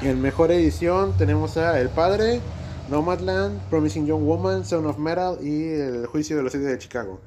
En 0.00 0.22
mejor 0.22 0.50
edición 0.52 1.14
tenemos 1.18 1.58
a 1.58 1.78
El 1.78 1.90
Padre, 1.90 2.40
Nomadland, 2.88 3.60
Promising 3.68 4.06
Young 4.06 4.24
Woman, 4.24 4.64
Son 4.64 4.86
of 4.86 4.96
Metal 4.96 5.36
y 5.42 5.68
El 5.68 6.06
Juicio 6.06 6.38
de 6.38 6.44
los 6.44 6.52
Siete 6.52 6.68
de 6.68 6.78
Chicago. 6.78 7.20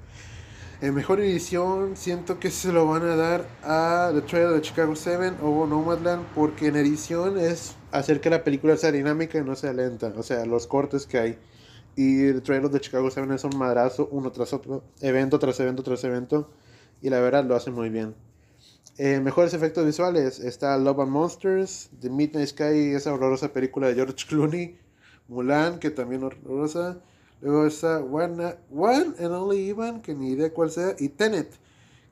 En 0.82 0.96
mejor 0.96 1.20
edición 1.20 1.96
siento 1.96 2.40
que 2.40 2.50
se 2.50 2.72
lo 2.72 2.88
van 2.88 3.04
a 3.04 3.16
dar 3.16 3.48
a 3.64 4.10
The 4.14 4.22
Trail 4.22 4.54
de 4.54 4.62
Chicago 4.62 4.96
7 4.96 5.36
o 5.44 5.68
Nomadland 5.68 6.26
porque 6.34 6.68
en 6.68 6.76
edición 6.76 7.38
es 7.38 7.76
hacer 7.98 8.22
que 8.22 8.30
la 8.30 8.44
película 8.44 8.78
sea 8.78 8.92
dinámica 8.92 9.38
y 9.38 9.44
no 9.44 9.56
sea 9.56 9.74
lenta. 9.74 10.14
O 10.18 10.24
sea, 10.24 10.46
los 10.46 10.68
cortes 10.68 11.06
que 11.06 11.18
hay. 11.18 11.38
Y 11.96 12.34
The 12.34 12.42
Trail 12.42 12.70
de 12.70 12.80
Chicago 12.80 13.10
7 13.10 13.34
es 13.34 13.44
un 13.46 13.58
madrazo 13.58 14.10
uno 14.12 14.32
tras 14.32 14.52
otro, 14.52 14.84
evento 15.00 15.40
tras 15.40 15.60
evento 15.60 15.84
tras 15.84 16.04
evento. 16.04 16.50
Y 17.02 17.10
la 17.10 17.20
verdad 17.20 17.46
lo 17.46 17.56
hace 17.56 17.72
muy 17.72 17.90
bien. 17.90 18.16
En 18.98 19.24
mejores 19.24 19.54
efectos 19.54 19.86
visuales 19.86 20.40
está 20.40 20.78
Love 20.78 21.02
and 21.02 21.12
Monsters, 21.12 21.90
The 22.00 22.10
Midnight 22.10 22.48
Sky, 22.50 22.94
esa 22.96 23.14
horrorosa 23.14 23.52
película 23.52 23.88
de 23.88 23.96
George 23.96 24.26
Clooney 24.28 24.78
Mulan, 25.28 25.80
que 25.80 25.90
también 25.90 26.24
horrorosa. 26.24 26.98
Luego 27.42 27.66
está 27.66 28.00
One, 28.00 28.56
One 28.74 29.14
and 29.20 29.32
Only 29.32 29.70
Ivan, 29.70 30.02
que 30.02 30.16
ni 30.16 30.32
idea 30.32 30.54
cuál 30.54 30.72
sea. 30.72 30.96
Y 30.98 31.10
Tenet, 31.10 31.52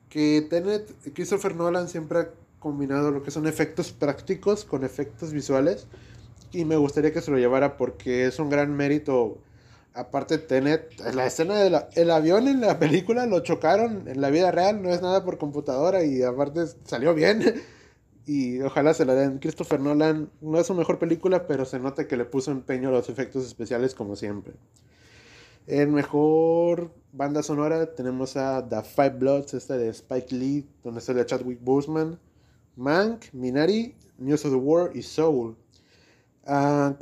que 0.08 0.46
Tenet, 0.48 0.94
Christopher 1.14 1.56
Nolan 1.56 1.88
siempre 1.88 2.18
ha 2.18 2.28
combinado 2.64 3.10
lo 3.10 3.22
que 3.22 3.30
son 3.30 3.46
efectos 3.46 3.92
prácticos 3.92 4.64
con 4.64 4.84
efectos 4.84 5.32
visuales. 5.32 5.86
Y 6.50 6.64
me 6.64 6.76
gustaría 6.76 7.12
que 7.12 7.20
se 7.20 7.30
lo 7.30 7.38
llevara 7.38 7.76
porque 7.76 8.26
es 8.26 8.38
un 8.38 8.48
gran 8.48 8.74
mérito. 8.74 9.38
Aparte, 9.92 10.38
Tenet, 10.38 10.98
la 11.14 11.26
escena 11.26 11.58
del 11.58 12.10
avión 12.10 12.48
en 12.48 12.62
la 12.62 12.78
película 12.78 13.26
lo 13.26 13.40
chocaron 13.40 14.08
en 14.08 14.20
la 14.20 14.30
vida 14.30 14.50
real, 14.50 14.82
no 14.82 14.88
es 14.88 15.02
nada 15.02 15.24
por 15.24 15.38
computadora 15.38 16.04
y 16.04 16.22
aparte 16.22 16.66
salió 16.84 17.14
bien. 17.14 17.62
Y 18.26 18.62
ojalá 18.62 18.94
se 18.94 19.04
la 19.04 19.14
den. 19.14 19.38
Christopher 19.38 19.80
Nolan 19.80 20.30
no 20.40 20.58
es 20.58 20.66
su 20.66 20.74
mejor 20.74 20.98
película, 20.98 21.46
pero 21.46 21.66
se 21.66 21.78
nota 21.78 22.08
que 22.08 22.16
le 22.16 22.24
puso 22.24 22.50
empeño 22.52 22.88
a 22.88 22.92
los 22.92 23.10
efectos 23.10 23.44
especiales 23.44 23.94
como 23.94 24.16
siempre. 24.16 24.54
En 25.66 25.92
mejor 25.92 26.90
banda 27.12 27.42
sonora 27.42 27.94
tenemos 27.94 28.38
a 28.38 28.66
The 28.66 28.82
Five 28.82 29.18
Bloods, 29.18 29.52
esta 29.52 29.76
de 29.76 29.88
Spike 29.88 30.34
Lee, 30.34 30.66
donde 30.82 31.02
sale 31.02 31.26
Chadwick 31.26 31.58
Boseman, 31.62 32.18
Mank, 32.76 33.32
Minari, 33.32 33.94
News 34.18 34.44
of 34.44 34.52
the 34.52 34.58
War 34.58 34.90
y 34.94 35.02
Soul. 35.02 35.56
Uh, 36.46 36.92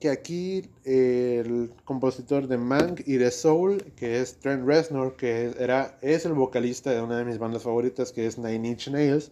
que 0.00 0.10
aquí 0.10 0.68
el 0.84 1.72
compositor 1.84 2.48
de 2.48 2.58
Mank 2.58 3.06
y 3.06 3.14
de 3.14 3.30
Soul, 3.30 3.80
que 3.94 4.20
es 4.20 4.40
Trent 4.40 4.66
Reznor, 4.66 5.14
que 5.14 5.54
era, 5.58 5.96
es 6.02 6.26
el 6.26 6.32
vocalista 6.32 6.90
de 6.90 7.00
una 7.00 7.18
de 7.18 7.24
mis 7.24 7.38
bandas 7.38 7.62
favoritas, 7.62 8.10
que 8.10 8.26
es 8.26 8.38
Nine 8.38 8.70
Inch 8.70 8.88
Nails, 8.88 9.30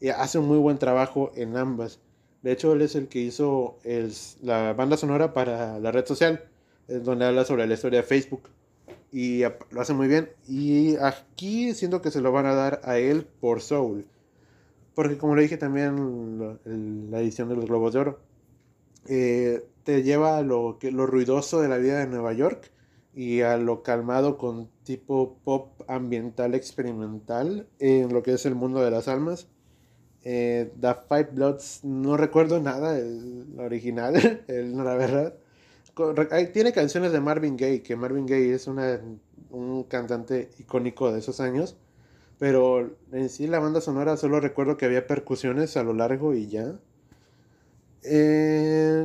y 0.00 0.10
hace 0.10 0.38
un 0.38 0.46
muy 0.46 0.58
buen 0.58 0.78
trabajo 0.78 1.32
en 1.34 1.56
ambas. 1.56 1.98
De 2.42 2.52
hecho, 2.52 2.72
él 2.72 2.82
es 2.82 2.94
el 2.94 3.08
que 3.08 3.18
hizo 3.18 3.78
el, 3.82 4.12
la 4.42 4.74
banda 4.74 4.96
sonora 4.96 5.34
para 5.34 5.80
la 5.80 5.90
red 5.90 6.06
social, 6.06 6.48
donde 6.86 7.24
habla 7.24 7.44
sobre 7.44 7.66
la 7.66 7.74
historia 7.74 8.00
de 8.00 8.06
Facebook. 8.06 8.42
Y 9.10 9.40
lo 9.70 9.80
hace 9.80 9.94
muy 9.94 10.06
bien. 10.06 10.30
Y 10.46 10.96
aquí 10.96 11.74
siento 11.74 12.00
que 12.00 12.10
se 12.10 12.20
lo 12.20 12.30
van 12.30 12.46
a 12.46 12.54
dar 12.54 12.80
a 12.84 12.98
él 12.98 13.26
por 13.40 13.60
Soul. 13.60 14.06
Porque 14.98 15.16
como 15.16 15.36
le 15.36 15.42
dije 15.42 15.56
también 15.56 16.58
en 16.64 17.08
la 17.12 17.20
edición 17.20 17.48
de 17.48 17.54
los 17.54 17.66
Globos 17.66 17.92
de 17.92 18.00
Oro, 18.00 18.18
eh, 19.06 19.64
te 19.84 20.02
lleva 20.02 20.38
a 20.38 20.42
lo, 20.42 20.76
lo 20.82 21.06
ruidoso 21.06 21.62
de 21.62 21.68
la 21.68 21.76
vida 21.76 22.00
de 22.00 22.08
Nueva 22.08 22.32
York 22.32 22.72
y 23.14 23.42
a 23.42 23.58
lo 23.58 23.84
calmado 23.84 24.36
con 24.36 24.68
tipo 24.82 25.38
pop 25.44 25.82
ambiental 25.86 26.56
experimental 26.56 27.68
en 27.78 28.12
lo 28.12 28.24
que 28.24 28.32
es 28.32 28.44
el 28.44 28.56
mundo 28.56 28.80
de 28.80 28.90
las 28.90 29.06
almas 29.06 29.46
eh, 30.24 30.72
The 30.80 30.96
Five 31.08 31.28
Bloods, 31.30 31.84
no 31.84 32.16
recuerdo 32.16 32.60
nada, 32.60 32.98
el 32.98 33.54
original, 33.56 34.16
el, 34.48 34.76
la 34.76 34.96
verdad. 34.96 35.32
Tiene 36.52 36.72
canciones 36.72 37.12
de 37.12 37.20
Marvin 37.20 37.56
Gaye, 37.56 37.84
que 37.84 37.94
Marvin 37.94 38.26
Gaye 38.26 38.52
es 38.52 38.66
una, 38.66 39.00
un 39.50 39.84
cantante 39.84 40.50
icónico 40.58 41.12
de 41.12 41.20
esos 41.20 41.38
años. 41.38 41.76
Pero 42.38 42.90
en 43.12 43.28
sí 43.28 43.46
la 43.46 43.58
banda 43.58 43.80
sonora 43.80 44.16
solo 44.16 44.40
recuerdo 44.40 44.76
que 44.76 44.86
había 44.86 45.06
percusiones 45.06 45.76
a 45.76 45.82
lo 45.82 45.92
largo 45.92 46.34
y 46.34 46.48
ya. 46.48 46.78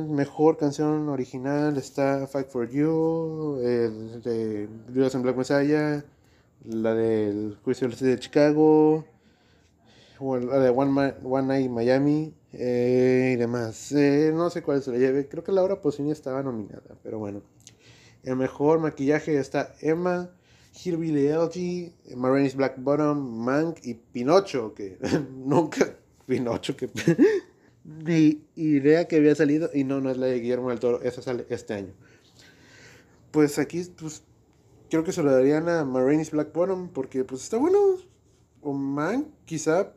Mejor 0.08 0.56
canción 0.56 1.08
original 1.08 1.76
está 1.76 2.26
Fight 2.26 2.48
for 2.48 2.70
You, 2.70 3.58
el 3.62 4.22
de 4.22 4.68
Judas 4.94 5.14
and 5.14 5.24
Black 5.24 5.36
Messiah, 5.36 6.04
la 6.64 6.94
del 6.94 7.58
Juicio 7.64 7.88
de 7.88 8.18
Chicago, 8.18 9.04
la 10.20 10.58
de 10.58 10.70
One, 10.70 11.14
One 11.22 11.48
Night 11.48 11.70
Miami 11.70 12.32
eh, 12.52 13.32
y 13.34 13.36
demás. 13.36 13.92
Eh, 13.92 14.32
no 14.34 14.48
sé 14.50 14.62
cuál 14.62 14.82
se 14.82 14.92
le 14.92 14.98
lleve. 14.98 15.28
Creo 15.28 15.44
que 15.44 15.52
Laura 15.52 15.80
Pausini 15.80 16.10
estaba 16.12 16.42
nominada, 16.42 16.96
pero 17.02 17.18
bueno. 17.18 17.42
El 18.22 18.36
mejor 18.36 18.78
maquillaje 18.78 19.38
está 19.38 19.74
Emma, 19.80 20.30
Hillbilly 20.74 21.28
LG, 21.28 22.16
Marines 22.16 22.56
Black 22.56 22.74
Bottom, 22.78 23.44
Mank 23.44 23.78
y 23.84 23.94
Pinocho, 23.94 24.74
que 24.74 24.98
nunca. 25.34 25.96
Pinocho, 26.26 26.76
que. 26.76 26.90
Ni 27.84 28.42
idea 28.56 29.06
que 29.06 29.16
había 29.16 29.34
salido. 29.34 29.70
Y 29.74 29.84
no, 29.84 30.00
no 30.00 30.10
es 30.10 30.16
la 30.16 30.26
de 30.26 30.40
Guillermo 30.40 30.70
del 30.70 30.80
Toro, 30.80 31.02
esa 31.02 31.22
sale 31.22 31.46
este 31.50 31.74
año. 31.74 31.92
Pues 33.30 33.58
aquí, 33.58 33.82
pues. 33.98 34.22
Creo 34.90 35.02
que 35.02 35.12
se 35.12 35.22
lo 35.22 35.32
darían 35.32 35.68
a 35.68 35.84
Marines 35.84 36.30
Black 36.30 36.52
Bottom, 36.52 36.88
porque 36.88 37.24
pues 37.24 37.42
está 37.42 37.56
bueno. 37.56 37.78
O 38.62 38.72
Mank, 38.72 39.26
quizá 39.44 39.92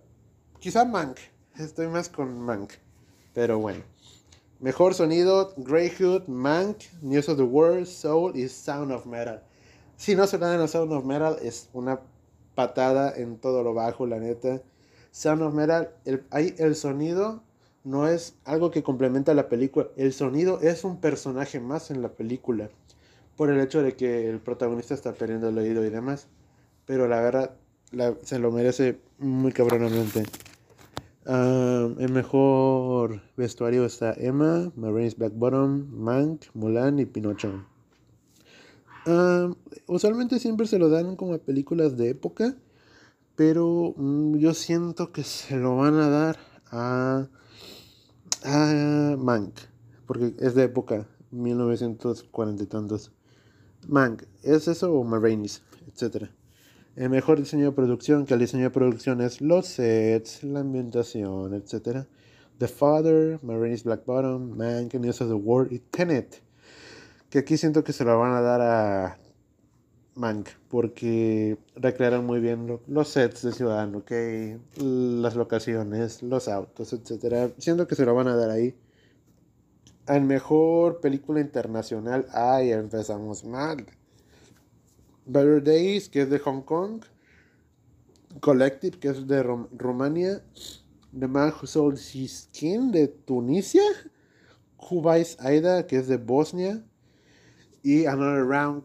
Quizá 0.60 0.86
Mank. 0.86 1.20
Estoy 1.60 1.88
más 1.88 2.10
con 2.10 2.40
Mank. 2.40 2.74
Pero 3.34 3.60
bueno. 3.60 3.84
Mejor 4.60 4.96
sonido, 4.96 5.54
Greyhood, 5.56 6.28
Mank, 6.28 6.78
News 7.04 7.30
of 7.30 7.38
the 7.38 7.44
World, 7.44 7.86
Soul 7.86 8.36
y 8.36 8.50
Sound 8.50 8.92
of 8.92 9.06
Metal. 9.06 9.44
Si 9.98 10.16
no 10.16 10.28
dan 10.28 10.62
a 10.62 10.68
Sound 10.68 10.94
of 10.94 11.06
Metal, 11.06 11.38
es 11.42 11.70
una 11.74 12.00
patada 12.54 13.14
en 13.16 13.38
todo 13.38 13.64
lo 13.64 13.74
bajo, 13.74 14.06
la 14.06 14.20
neta. 14.20 14.62
Sound 15.12 15.42
of 15.42 15.54
Metal, 15.56 15.90
el, 16.06 16.24
ahí 16.30 16.54
el 16.60 16.76
sonido 16.76 17.42
no 17.84 18.08
es 18.08 18.36
algo 18.46 18.70
que 18.70 18.84
complementa 18.84 19.34
la 19.34 19.50
película. 19.50 19.88
El 19.98 20.14
sonido 20.14 20.62
es 20.62 20.84
un 20.84 21.02
personaje 21.02 21.60
más 21.60 21.90
en 21.90 22.04
la 22.04 22.10
película. 22.10 22.70
Por 23.36 23.50
el 23.50 23.60
hecho 23.60 23.82
de 23.82 23.96
que 23.96 24.30
el 24.30 24.40
protagonista 24.40 24.94
está 24.94 25.14
perdiendo 25.14 25.50
el 25.50 25.58
oído 25.58 25.84
y 25.84 25.90
demás. 25.90 26.28
Pero 26.86 27.08
la 27.08 27.20
verdad, 27.22 27.56
se 28.22 28.40
lo 28.40 28.52
merece 28.52 29.00
muy 29.18 29.52
cabronamente. 29.52 30.24
Uh, 31.26 32.00
el 32.00 32.12
mejor 32.12 33.22
vestuario 33.36 33.84
está 33.84 34.14
Emma, 34.14 34.72
Marines 34.76 35.18
Black 35.18 35.34
Bottom, 35.34 35.88
Mank, 35.90 36.46
Mulan 36.54 37.00
y 37.00 37.06
Pinocho. 39.08 39.58
usualmente 39.88 40.40
siempre 40.40 40.68
se 40.68 40.80
lo 40.80 40.90
dan 40.90 41.16
como 41.16 41.38
películas 41.40 41.98
de 41.98 42.10
época, 42.10 42.56
pero 43.36 43.94
mm, 43.96 44.38
yo 44.38 44.54
siento 44.54 45.12
que 45.12 45.24
se 45.24 45.58
lo 45.58 45.78
van 45.78 45.96
a 45.96 46.10
dar 46.10 46.38
a, 46.72 47.28
a 48.44 49.16
Mank, 49.18 49.54
porque 50.06 50.34
es 50.40 50.56
de 50.56 50.64
época, 50.64 51.08
1940 51.32 52.64
y 52.64 52.66
tantos. 52.66 53.12
Mank, 53.88 54.24
¿es 54.44 54.68
eso 54.68 54.94
o 54.94 55.04
Marines? 55.04 55.62
Etcétera. 55.88 56.32
El 56.96 57.12
mejor 57.12 57.38
diseño 57.38 57.66
de 57.66 57.72
producción, 57.74 58.26
que 58.26 58.34
el 58.34 58.40
diseño 58.40 58.64
de 58.64 58.70
producción 58.72 59.22
es 59.22 59.40
los 59.40 59.68
sets, 59.68 60.44
la 60.44 60.62
ambientación, 60.62 61.54
etc. 61.54 62.08
The 62.58 62.68
Father, 62.68 63.40
Marines 63.44 63.84
Black 63.84 64.04
Bottom, 64.06 64.58
Mank, 64.58 64.96
News 64.96 65.22
of 65.22 65.28
the 65.28 65.36
World 65.36 65.72
y 65.72 65.78
Tenet. 65.78 66.42
Que 67.38 67.42
aquí 67.42 67.56
siento 67.56 67.84
que 67.84 67.94
se 67.94 68.04
lo 68.04 68.18
van 68.18 68.34
a 68.34 68.42
dar 68.42 68.62
a 68.62 69.20
Mank, 70.16 70.50
porque 70.70 71.56
recrearon 71.76 72.26
muy 72.26 72.40
bien 72.40 72.80
los 72.88 73.10
sets 73.10 73.44
de 73.44 73.52
Ciudadano, 73.52 74.00
¿ok? 74.00 74.12
las 74.78 75.36
locaciones, 75.36 76.24
los 76.24 76.48
autos, 76.48 76.94
etc. 76.94 77.54
Siento 77.60 77.88
que 77.88 77.94
se 77.94 78.06
lo 78.06 78.16
van 78.16 78.28
a 78.28 78.36
dar 78.36 78.50
ahí. 78.50 78.76
Al 80.08 80.24
mejor 80.24 81.00
película 81.00 81.40
internacional, 81.40 82.26
ay, 82.34 82.72
empezamos 82.72 83.46
mal. 83.46 83.86
Better 85.28 85.64
Days, 85.64 86.10
que 86.10 86.24
es 86.24 86.32
de 86.32 86.40
Hong 86.40 86.64
Kong. 86.64 87.04
Collective, 88.40 88.98
que 88.98 89.10
es 89.10 89.28
de 89.28 89.44
Rumania. 89.44 90.42
The 91.16 91.28
Man 91.28 91.54
Who 91.54 91.68
Sold 91.68 92.00
His 92.00 92.50
Skin, 92.52 92.92
de 92.92 93.08
Tunisia. 93.10 93.84
Kubais 94.78 95.38
Aida, 95.40 95.86
que 95.86 95.98
es 95.98 96.08
de 96.08 96.18
Bosnia. 96.18 96.84
Y 97.88 98.06
Another 98.06 98.44
Round, 98.44 98.84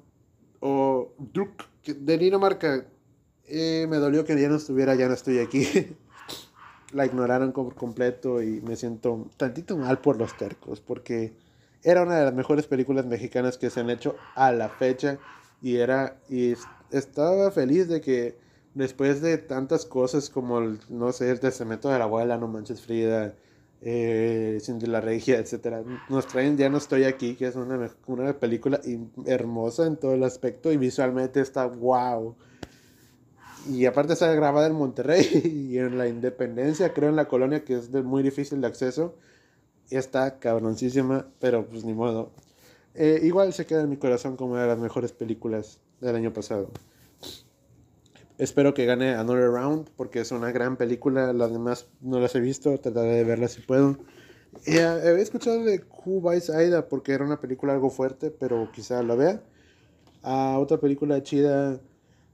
o 0.61 1.12
Druk, 1.18 1.64
de 1.85 2.18
Dinamarca. 2.18 2.87
Eh, 3.49 3.85
me 3.88 3.97
dolió 3.97 4.25
que 4.25 4.40
ya 4.40 4.49
no 4.49 4.54
estuviera, 4.54 4.94
ya 4.94 5.09
no 5.09 5.14
estoy 5.14 5.40
aquí. 5.40 5.66
la 6.92 7.04
ignoraron 7.04 7.50
por 7.50 7.75
completo 7.75 8.40
y 8.40 8.61
me 8.61 8.76
siento 8.76 9.28
tantito 9.37 9.76
mal 9.76 9.99
por 9.99 10.18
los 10.18 10.37
tercos, 10.37 10.80
porque 10.80 11.32
era 11.82 12.04
una 12.04 12.16
de 12.16 12.26
las 12.26 12.35
mejores 12.35 12.68
películas 12.68 13.04
mexicanas 13.04 13.59
que 13.59 13.71
se 13.71 13.80
han 13.80 13.90
hecho 13.90 14.14
a 14.37 14.52
la 14.52 14.68
fecha 14.68 15.18
y 15.61 15.78
era 15.78 16.21
y 16.28 16.54
estaba 16.92 17.50
feliz 17.50 17.88
de 17.88 18.00
que 18.00 18.38
después 18.75 19.21
de 19.21 19.37
tantas 19.37 19.85
cosas 19.85 20.30
como 20.30 20.61
el, 20.61 20.78
no 20.90 21.11
sé 21.11 21.28
el 21.28 21.40
testamento 21.40 21.88
de 21.88 21.99
la 21.99 22.04
abuela 22.04 22.38
no 22.38 22.47
manches 22.47 22.80
Frida 22.82 23.35
eh, 23.82 24.58
Cindy 24.60 24.86
la 24.86 25.00
regia 25.00 25.38
etcétera. 25.38 25.82
Nos 26.08 26.26
traen 26.26 26.56
ya 26.56 26.68
no 26.68 26.78
estoy 26.78 27.04
aquí 27.04 27.34
que 27.34 27.48
es 27.48 27.56
una, 27.56 27.90
una 28.06 28.32
película 28.32 28.80
hermosa 29.26 29.86
en 29.86 29.96
todo 29.96 30.14
el 30.14 30.24
aspecto 30.24 30.72
y 30.72 30.76
visualmente 30.76 31.40
está 31.40 31.66
wow 31.66 32.36
y 33.68 33.86
aparte 33.86 34.14
está 34.14 34.32
grabada 34.34 34.66
en 34.66 34.74
Monterrey 34.74 35.70
y 35.72 35.78
en 35.78 35.98
la 35.98 36.08
Independencia 36.08 36.92
creo 36.92 37.08
en 37.08 37.16
la 37.16 37.28
colonia 37.28 37.64
que 37.64 37.74
es 37.74 37.90
muy 37.90 38.22
difícil 38.22 38.60
de 38.60 38.66
acceso. 38.66 39.14
Está 39.90 40.38
cabroncísima 40.38 41.26
pero 41.38 41.66
pues 41.66 41.84
ni 41.84 41.92
modo. 41.92 42.30
Eh, 42.94 43.20
igual 43.22 43.52
se 43.52 43.66
queda 43.66 43.82
en 43.82 43.90
mi 43.90 43.96
corazón 43.96 44.36
como 44.36 44.52
una 44.52 44.62
de 44.62 44.68
las 44.68 44.78
mejores 44.78 45.12
películas 45.12 45.80
del 46.00 46.16
año 46.16 46.32
pasado. 46.32 46.70
Espero 48.42 48.75
que 48.75 48.87
gane 48.87 49.14
Another 49.14 49.52
Round 49.52 49.88
porque 49.96 50.18
es 50.18 50.32
una 50.32 50.50
gran 50.50 50.76
película. 50.76 51.32
Las 51.32 51.52
demás 51.52 51.87
no 52.00 52.18
las 52.18 52.34
he 52.34 52.40
visto, 52.40 52.76
trataré 52.76 53.14
de 53.14 53.22
verlas 53.22 53.52
si 53.52 53.61
puedo. 53.61 53.99
Eh, 54.66 54.80
he 54.80 55.20
escuchado 55.20 55.62
de 55.62 55.84
Who 56.04 56.20
Buys 56.20 56.50
Aida 56.50 56.88
porque 56.88 57.12
era 57.12 57.25
una 57.25 57.40
película 57.40 57.72
algo 57.72 57.88
fuerte, 57.88 58.32
pero 58.32 58.68
quizá 58.72 59.00
la 59.04 59.14
vea. 59.14 59.40
A 60.25 60.58
otra 60.58 60.78
película 60.78 61.22
chida 61.22 61.78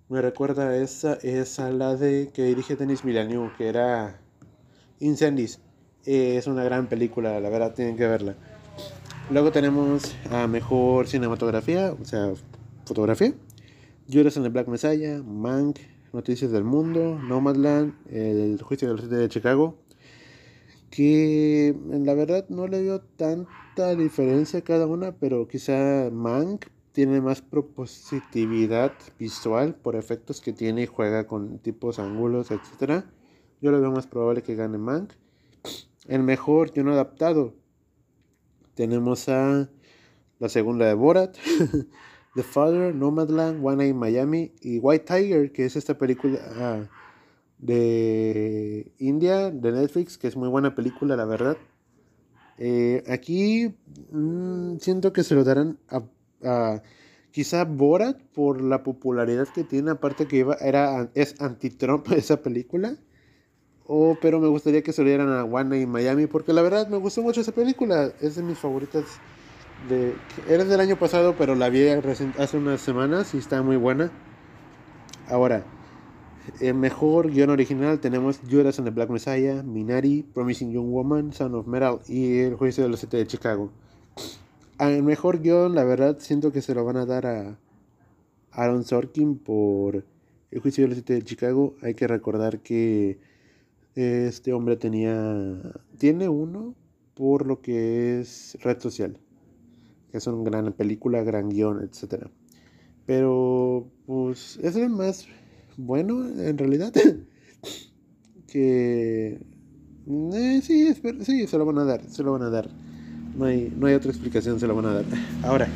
me 0.08 0.22
recuerda 0.22 0.70
a 0.70 0.76
esa, 0.78 1.18
es 1.22 1.58
a 1.58 1.70
la 1.72 1.94
de 1.94 2.30
que 2.32 2.44
dirige 2.44 2.74
Denis 2.74 3.02
Villeneuve, 3.02 3.52
que 3.58 3.68
era 3.68 4.18
Incendies. 5.00 5.60
Eh, 6.06 6.38
es 6.38 6.46
una 6.46 6.64
gran 6.64 6.86
película, 6.86 7.38
la 7.38 7.50
verdad 7.50 7.74
tienen 7.74 7.98
que 7.98 8.08
verla. 8.08 8.34
Luego 9.30 9.52
tenemos 9.52 10.16
a 10.30 10.46
Mejor 10.46 11.06
Cinematografía, 11.06 11.92
o 11.92 12.04
sea, 12.06 12.32
Fotografía. 12.86 13.34
Judas 14.10 14.38
en 14.38 14.44
the 14.44 14.48
Black 14.48 14.68
Messiah, 14.68 15.22
Mank, 15.22 15.80
Noticias 16.12 16.50
del 16.50 16.64
Mundo, 16.64 17.18
Nomadland, 17.18 17.94
El 18.10 18.60
Juicio 18.62 18.94
del 18.94 19.08
de 19.08 19.28
Chicago. 19.28 19.76
Que 20.90 21.76
la 21.90 22.14
verdad 22.14 22.46
no 22.48 22.66
le 22.66 22.80
dio 22.82 23.00
tanta 23.00 23.94
diferencia 23.94 24.60
a 24.60 24.62
cada 24.62 24.86
una, 24.86 25.12
pero 25.12 25.46
quizá 25.46 26.08
Mank 26.10 26.66
tiene 26.92 27.20
más 27.20 27.42
propositividad 27.42 28.92
visual 29.18 29.74
por 29.74 29.96
efectos 29.96 30.40
que 30.40 30.52
tiene 30.52 30.82
y 30.82 30.86
juega 30.86 31.26
con 31.26 31.58
tipos, 31.58 31.98
ángulos, 31.98 32.50
etc. 32.50 33.04
Yo 33.60 33.70
lo 33.70 33.80
veo 33.80 33.92
más 33.92 34.06
probable 34.06 34.42
que 34.42 34.54
gane 34.54 34.78
Mank. 34.78 35.12
El 36.06 36.22
mejor 36.22 36.76
no 36.76 36.92
adaptado 36.92 37.54
tenemos 38.74 39.28
a 39.28 39.68
la 40.38 40.48
segunda 40.48 40.86
de 40.86 40.94
Borat, 40.94 41.36
The 42.34 42.42
Father, 42.42 42.94
Nomadland, 42.94 43.64
One 43.64 43.76
Night 43.76 43.90
in 43.90 43.96
Miami 43.96 44.52
y 44.60 44.78
White 44.78 45.04
Tiger, 45.06 45.52
que 45.52 45.64
es 45.64 45.76
esta 45.76 45.96
película 45.98 46.38
ah, 46.56 46.88
de 47.58 48.92
India, 48.98 49.50
de 49.50 49.72
Netflix, 49.72 50.18
que 50.18 50.28
es 50.28 50.36
muy 50.36 50.48
buena 50.48 50.74
película, 50.74 51.16
la 51.16 51.24
verdad. 51.24 51.56
Eh, 52.58 53.04
aquí 53.08 53.74
mm, 54.10 54.78
siento 54.78 55.12
que 55.12 55.22
se 55.22 55.34
lo 55.34 55.44
darán 55.44 55.78
a, 55.88 56.82
quizá 57.30 57.64
Borat 57.64 58.20
por 58.34 58.60
la 58.60 58.82
popularidad 58.82 59.48
que 59.48 59.64
tiene, 59.64 59.92
aparte 59.92 60.26
que 60.26 60.46
era, 60.60 61.10
es 61.14 61.40
anti-Trump 61.40 62.10
esa 62.16 62.42
película. 62.42 62.96
Oh, 63.86 64.18
pero 64.20 64.38
me 64.38 64.48
gustaría 64.48 64.82
que 64.82 64.92
se 64.92 65.02
lo 65.02 65.08
dieran 65.08 65.30
a 65.30 65.44
One 65.44 65.80
y 65.80 65.86
Miami, 65.86 66.26
porque 66.26 66.52
la 66.52 66.60
verdad 66.60 66.88
me 66.88 66.98
gustó 66.98 67.22
mucho 67.22 67.40
esa 67.40 67.52
película. 67.52 68.12
Es 68.20 68.36
de 68.36 68.42
mis 68.42 68.58
favoritas. 68.58 69.04
De, 69.88 70.14
era 70.48 70.64
del 70.64 70.80
año 70.80 70.98
pasado, 70.98 71.36
pero 71.38 71.54
la 71.54 71.68
vi 71.68 71.86
hace 71.88 72.56
unas 72.56 72.80
semanas 72.80 73.34
y 73.34 73.38
está 73.38 73.62
muy 73.62 73.76
buena. 73.76 74.10
Ahora, 75.28 75.64
el 76.60 76.74
mejor 76.74 77.30
guion 77.30 77.50
original 77.50 78.00
tenemos 78.00 78.40
Judas 78.50 78.78
and 78.78 78.88
the 78.88 78.94
Black 78.94 79.10
Messiah, 79.10 79.62
Minari, 79.62 80.22
Promising 80.22 80.72
Young 80.72 80.90
Woman, 80.90 81.32
Son 81.32 81.54
of 81.54 81.66
Metal 81.66 82.00
y 82.08 82.38
El 82.38 82.54
Juicio 82.56 82.82
de 82.84 82.90
los 82.90 83.00
Siete 83.00 83.18
de 83.18 83.26
Chicago. 83.26 83.70
El 84.80 85.02
mejor 85.02 85.40
guion, 85.40 85.74
la 85.74 85.84
verdad, 85.84 86.18
siento 86.20 86.52
que 86.52 86.62
se 86.62 86.74
lo 86.74 86.84
van 86.84 86.96
a 86.96 87.06
dar 87.06 87.26
a 87.26 87.58
Aaron 88.52 88.84
Sorkin 88.84 89.38
por 89.38 90.04
El 90.50 90.60
Juicio 90.60 90.84
de 90.84 90.88
los 90.88 90.96
Siete 90.96 91.14
de 91.14 91.22
Chicago. 91.22 91.74
Hay 91.82 91.94
que 91.94 92.06
recordar 92.06 92.60
que 92.60 93.18
este 93.94 94.52
hombre 94.52 94.76
tenía, 94.76 95.60
tiene 95.98 96.28
uno 96.28 96.74
por 97.14 97.46
lo 97.46 97.60
que 97.60 98.20
es 98.20 98.56
Red 98.62 98.80
Social, 98.80 99.18
que 100.10 100.18
es 100.18 100.26
una 100.26 100.42
gran 100.42 100.72
película, 100.72 101.22
gran 101.22 101.48
guion, 101.48 101.82
etc. 101.82 102.26
Pero, 103.06 103.90
pues, 104.06 104.58
es 104.62 104.76
el 104.76 104.90
más 104.90 105.26
bueno, 105.78 106.26
en 106.26 106.58
realidad, 106.58 106.92
que... 108.48 109.40
Eh, 110.10 110.60
sí, 110.62 110.94
sí, 111.20 111.46
se 111.46 111.58
lo 111.58 111.66
van 111.66 111.78
a 111.78 111.84
dar, 111.84 112.02
se 112.08 112.22
lo 112.22 112.32
van 112.32 112.42
a 112.42 112.50
dar. 112.50 112.68
No 113.36 113.44
hay, 113.44 113.72
no 113.76 113.86
hay 113.86 113.94
otra 113.94 114.10
explicación, 114.10 114.58
se 114.58 114.66
lo 114.66 114.74
van 114.74 114.86
a 114.86 114.94
dar. 114.94 115.04
Ahora, 115.44 115.68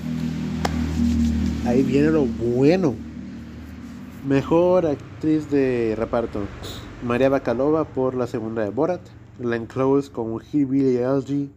ahí 1.66 1.83
viene 1.83 2.11
lo 2.11 2.25
bueno. 2.25 2.95
Mejor 4.27 4.87
actriz 4.87 5.51
de 5.51 5.95
reparto. 5.97 6.40
María 7.05 7.29
Bakalova 7.29 7.85
por 7.85 8.14
la 8.14 8.27
segunda 8.27 8.62
de 8.62 8.71
Borat, 8.71 9.03
Glenn 9.38 9.66
Close 9.66 10.11
con 10.11 10.40
Billy 10.53 10.99
Algie, 10.99 11.51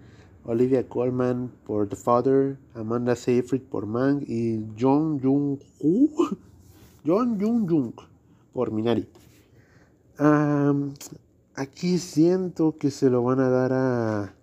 Olivia 0.47 0.88
Colman 0.88 1.51
por 1.65 1.89
The 1.89 1.95
Father, 1.95 2.58
Amanda 2.75 3.15
Seyfried 3.15 3.63
por 3.63 3.88
Mang 3.88 4.23
y 4.27 4.63
John 4.79 5.19
Jung 5.19 5.60
John 7.05 7.39
Jung 7.39 7.67
Jung 7.67 7.93
por 8.53 8.71
Minari. 8.71 9.08
aquí 11.55 11.97
siento 11.97 12.77
que 12.77 12.91
se 12.91 13.10
lo 13.10 13.23
van 13.23 13.39
a 13.39 13.49
dar 13.49 13.73
a 13.73 14.34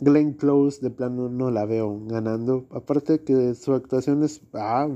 Glenn 0.00 0.34
Close. 0.34 0.80
De 0.82 0.90
plano 0.90 1.30
no 1.30 1.50
la 1.50 1.64
veo 1.64 1.98
ganando. 2.06 2.66
Aparte 2.70 3.20
que 3.20 3.54
su 3.54 3.72
actuación 3.72 4.22
es, 4.24 4.42
ah, 4.52 4.86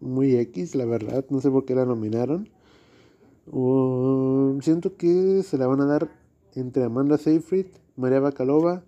muy 0.00 0.36
X, 0.36 0.74
la 0.74 0.84
verdad. 0.84 1.24
No 1.30 1.40
sé 1.40 1.50
por 1.50 1.64
qué 1.64 1.74
la 1.74 1.86
nominaron. 1.86 2.50
siento 4.60 4.96
que 4.96 5.42
se 5.42 5.56
la 5.56 5.66
van 5.66 5.80
a 5.80 5.86
dar 5.86 6.27
entre 6.54 6.84
Amanda 6.84 7.18
Seyfried, 7.18 7.66
María 7.96 8.20
Bacalova 8.20 8.82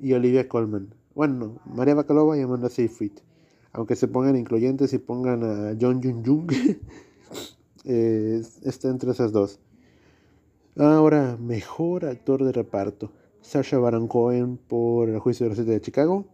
y 0.00 0.12
Olivia 0.12 0.48
Colman. 0.48 0.94
Bueno, 1.14 1.60
María 1.66 1.94
Bacalova 1.94 2.36
y 2.36 2.40
Amanda 2.40 2.68
Seyfried. 2.68 3.12
Aunque 3.72 3.96
se 3.96 4.08
pongan 4.08 4.36
incluyentes 4.36 4.92
y 4.92 4.98
pongan 4.98 5.44
a 5.44 5.76
John 5.80 6.02
Jung 6.02 6.26
Jung, 6.26 6.50
está 7.84 8.88
entre 8.88 9.12
esas 9.12 9.32
dos. 9.32 9.60
Ahora, 10.76 11.36
mejor 11.40 12.04
actor 12.04 12.44
de 12.44 12.52
reparto. 12.52 13.12
Sasha 13.42 13.78
Baron 13.78 14.08
Cohen 14.08 14.56
por 14.56 15.08
El 15.08 15.18
juicio 15.18 15.44
de 15.44 15.50
los 15.50 15.56
siete 15.56 15.72
de 15.72 15.80
Chicago. 15.80 16.26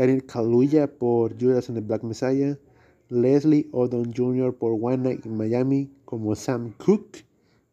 Daniel 0.00 0.24
Kaluuya 0.24 0.86
por 0.86 1.38
Judas 1.38 1.68
and 1.68 1.76
the 1.76 1.86
Black 1.86 2.02
Messiah, 2.02 2.56
Leslie 3.10 3.68
Odom 3.72 4.10
Jr. 4.16 4.54
por 4.54 4.72
One 4.80 4.96
Night 4.96 5.26
in 5.26 5.36
Miami 5.36 5.90
como 6.06 6.34
Sam 6.34 6.72
Cooke, 6.78 7.26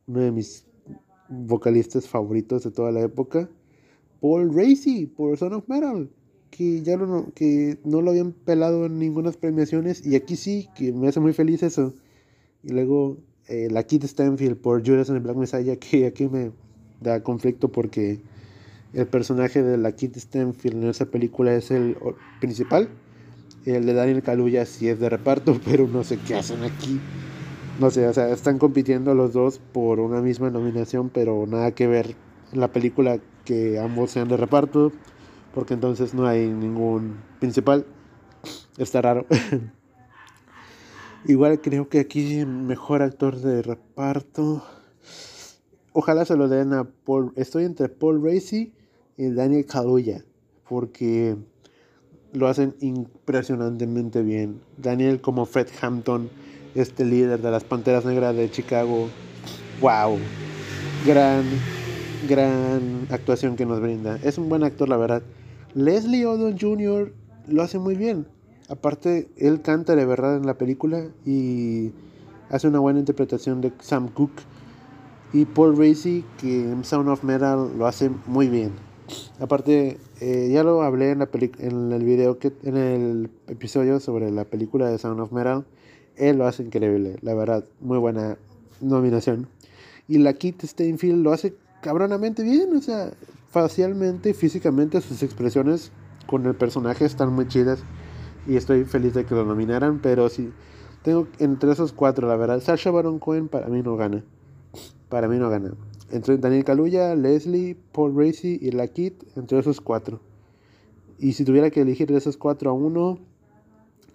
uno 0.07 0.19
de 0.19 0.31
mis 0.31 0.66
vocalistas 1.29 2.07
favoritos 2.07 2.63
de 2.63 2.71
toda 2.71 2.91
la 2.91 3.01
época, 3.01 3.49
Paul 4.21 4.53
Racy 4.53 5.05
por 5.05 5.37
Son 5.37 5.53
of 5.53 5.67
Metal, 5.67 6.09
que 6.49 6.81
ya 6.81 6.97
no, 6.97 7.31
que 7.33 7.77
no 7.83 8.01
lo 8.01 8.11
habían 8.11 8.31
pelado 8.31 8.85
en 8.85 8.99
ninguna 8.99 9.31
premiaciones 9.31 10.05
y 10.05 10.15
aquí 10.15 10.35
sí, 10.35 10.69
que 10.75 10.93
me 10.93 11.07
hace 11.07 11.19
muy 11.19 11.33
feliz 11.33 11.63
eso. 11.63 11.93
Y 12.63 12.71
luego 12.71 13.17
eh, 13.47 13.67
la 13.71 13.83
Kit 13.83 14.03
Stanfield 14.03 14.57
por 14.57 14.85
Judas 14.85 15.09
and 15.09 15.19
the 15.19 15.23
Black 15.23 15.37
Messiah, 15.37 15.75
que 15.77 16.07
aquí 16.07 16.27
me 16.27 16.51
da 17.01 17.21
conflicto 17.23 17.71
porque 17.71 18.19
el 18.93 19.07
personaje 19.07 19.61
de 19.61 19.77
la 19.77 19.91
Kit 19.91 20.15
Stanfield 20.17 20.83
en 20.83 20.89
esa 20.89 21.05
película 21.05 21.53
es 21.55 21.71
el 21.71 21.97
principal. 22.39 22.89
El 23.65 23.85
de 23.85 23.93
Daniel 23.93 24.23
Kaluuya 24.23 24.65
sí 24.65 24.87
es 24.87 24.99
de 24.99 25.09
reparto, 25.09 25.59
pero 25.65 25.87
no 25.87 26.03
sé 26.03 26.17
qué 26.25 26.35
hacen 26.35 26.63
aquí. 26.63 26.99
No 27.79 27.91
sé, 27.91 28.07
o 28.07 28.13
sea, 28.13 28.29
están 28.29 28.57
compitiendo 28.57 29.13
los 29.13 29.33
dos 29.33 29.59
por 29.59 29.99
una 29.99 30.19
misma 30.19 30.49
nominación, 30.49 31.09
pero 31.09 31.45
nada 31.45 31.71
que 31.73 31.85
ver 31.85 32.15
en 32.51 32.59
la 32.59 32.71
película 32.71 33.19
que 33.45 33.77
ambos 33.77 34.11
sean 34.11 34.27
de 34.27 34.35
reparto, 34.35 34.91
porque 35.53 35.75
entonces 35.75 36.15
no 36.15 36.25
hay 36.25 36.47
ningún 36.47 37.17
principal. 37.39 37.85
Está 38.79 39.03
raro. 39.03 39.27
Igual 41.25 41.61
creo 41.61 41.87
que 41.87 41.99
aquí 41.99 42.45
mejor 42.45 43.03
actor 43.03 43.35
de 43.35 43.61
reparto. 43.61 44.63
Ojalá 45.93 46.25
se 46.25 46.35
lo 46.35 46.47
den 46.47 46.73
a 46.73 46.83
Paul. 46.83 47.31
Estoy 47.35 47.65
entre 47.65 47.89
Paul 47.89 48.23
Racy 48.23 48.73
y 49.17 49.29
Daniel 49.29 49.65
Kaluuya, 49.65 50.23
porque 50.67 51.35
lo 52.33 52.47
hacen 52.47 52.75
impresionantemente 52.79 54.23
bien. 54.23 54.61
Daniel 54.77 55.21
como 55.21 55.45
Fred 55.45 55.67
Hampton, 55.81 56.29
este 56.75 57.05
líder 57.05 57.41
de 57.41 57.51
las 57.51 57.63
Panteras 57.63 58.05
Negras 58.05 58.35
de 58.35 58.49
Chicago. 58.49 59.09
¡Wow! 59.81 60.17
Gran, 61.05 61.43
gran 62.27 63.07
actuación 63.09 63.55
que 63.55 63.65
nos 63.65 63.79
brinda. 63.81 64.19
Es 64.23 64.37
un 64.37 64.49
buen 64.49 64.63
actor, 64.63 64.89
la 64.89 64.97
verdad. 64.97 65.21
Leslie 65.73 66.25
Odom 66.25 66.57
Jr. 66.59 67.13
lo 67.47 67.61
hace 67.61 67.79
muy 67.79 67.95
bien. 67.95 68.25
Aparte, 68.69 69.29
él 69.37 69.61
canta 69.61 69.95
de 69.95 70.05
verdad 70.05 70.35
en 70.35 70.45
la 70.45 70.57
película 70.57 71.05
y 71.25 71.91
hace 72.49 72.67
una 72.67 72.79
buena 72.79 72.99
interpretación 72.99 73.61
de 73.61 73.71
Sam 73.79 74.09
Cooke. 74.09 74.41
Y 75.33 75.45
Paul 75.45 75.77
Racy, 75.77 76.23
que 76.39 76.63
en 76.63 76.83
Sound 76.83 77.09
of 77.09 77.23
Metal 77.23 77.69
lo 77.77 77.85
hace 77.85 78.09
muy 78.27 78.47
bien. 78.47 78.71
Aparte, 79.39 79.97
eh, 80.19 80.49
ya 80.51 80.63
lo 80.63 80.81
hablé 80.81 81.11
en, 81.11 81.19
la 81.19 81.29
en 81.59 81.91
el 81.91 82.03
video, 82.03 82.39
que, 82.39 82.53
en 82.63 82.77
el 82.77 83.29
episodio 83.47 83.99
sobre 83.99 84.31
la 84.31 84.45
película 84.45 84.89
de 84.89 84.97
Sound 84.97 85.19
of 85.19 85.31
Metal. 85.31 85.65
Él 86.17 86.37
lo 86.37 86.47
hace 86.47 86.63
increíble, 86.63 87.17
la 87.21 87.33
verdad, 87.33 87.65
muy 87.79 87.97
buena 87.97 88.37
nominación. 88.81 89.47
Y 90.07 90.17
la 90.19 90.33
Kit 90.33 90.63
Steinfield 90.63 91.23
lo 91.23 91.31
hace 91.31 91.55
cabronamente 91.81 92.43
bien, 92.43 92.75
o 92.75 92.81
sea, 92.81 93.11
facialmente, 93.49 94.33
físicamente, 94.33 95.01
sus 95.01 95.23
expresiones 95.23 95.91
con 96.27 96.45
el 96.45 96.55
personaje 96.55 97.05
están 97.05 97.33
muy 97.33 97.47
chidas. 97.47 97.79
Y 98.47 98.55
estoy 98.55 98.85
feliz 98.85 99.13
de 99.13 99.25
que 99.25 99.35
lo 99.35 99.45
nominaran, 99.45 99.99
pero 99.99 100.29
si 100.29 100.51
tengo 101.03 101.27
entre 101.39 101.71
esos 101.71 101.91
cuatro, 101.91 102.27
la 102.27 102.35
verdad, 102.37 102.61
Sasha 102.61 102.91
Baron 102.91 103.19
Cohen 103.19 103.49
para 103.49 103.67
mí 103.67 103.81
no 103.81 103.97
gana. 103.97 104.23
Para 105.09 105.27
mí 105.27 105.37
no 105.37 105.49
gana 105.49 105.73
entre 106.11 106.37
Daniel 106.37 106.63
Kaluuya, 106.63 107.15
Leslie, 107.15 107.75
Paul 107.91 108.15
Racy 108.15 108.59
y 108.61 108.71
la 108.71 108.87
Kid, 108.87 109.13
entre 109.35 109.59
esos 109.59 109.81
cuatro. 109.81 110.19
Y 111.19 111.33
si 111.33 111.43
tuviera 111.43 111.69
que 111.69 111.81
elegir 111.81 112.07
de 112.07 112.17
esos 112.17 112.37
cuatro 112.37 112.69
a 112.69 112.73
uno, 112.73 113.19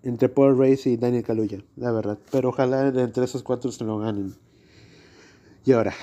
entre 0.03 0.29
Paul 0.29 0.59
Racy 0.59 0.91
y 0.91 0.97
Daniel 0.97 1.23
Kaluuya, 1.23 1.63
la 1.77 1.93
verdad. 1.93 2.19
Pero 2.31 2.51
ojalá 2.51 2.89
entre 2.89 3.25
esos 3.25 3.43
cuatro 3.43 3.71
se 3.71 3.85
lo 3.85 3.99
ganen. 3.99 4.35
Y 5.65 5.73
ahora. 5.73 5.95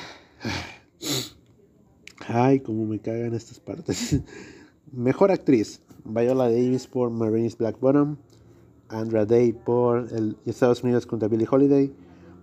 Ay, 2.27 2.59
cómo 2.59 2.85
me 2.85 2.99
cagan 2.99 3.33
estas 3.33 3.59
partes. 3.59 4.21
Mejor 4.91 5.31
actriz. 5.31 5.81
Viola 6.05 6.45
Davis 6.45 6.87
por 6.87 7.09
Marines 7.09 7.57
Black 7.57 7.79
Bottom. 7.79 8.17
Andra 8.87 9.25
Day 9.25 9.53
por 9.53 10.07
el 10.11 10.37
Estados 10.45 10.83
Unidos 10.83 11.05
contra 11.05 11.27
Billie 11.27 11.47
Holiday. 11.49 11.93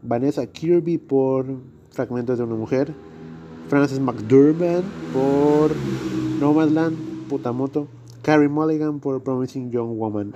Vanessa 0.03 0.47
Kirby 0.47 0.99
por 0.99 1.47
Fragmentos 1.91 2.39
de 2.39 2.45
una 2.45 2.55
mujer. 2.55 2.95
Frances 3.69 3.99
McDurban 3.99 4.85
por 5.13 5.73
Nomadland, 6.39 7.27
Putamoto, 7.29 7.89
Carrie 8.23 8.49
Mulligan 8.49 9.01
por 9.01 9.21
Promising 9.23 9.71
Young 9.73 9.99
Woman. 9.99 10.33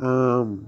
Um, 0.00 0.64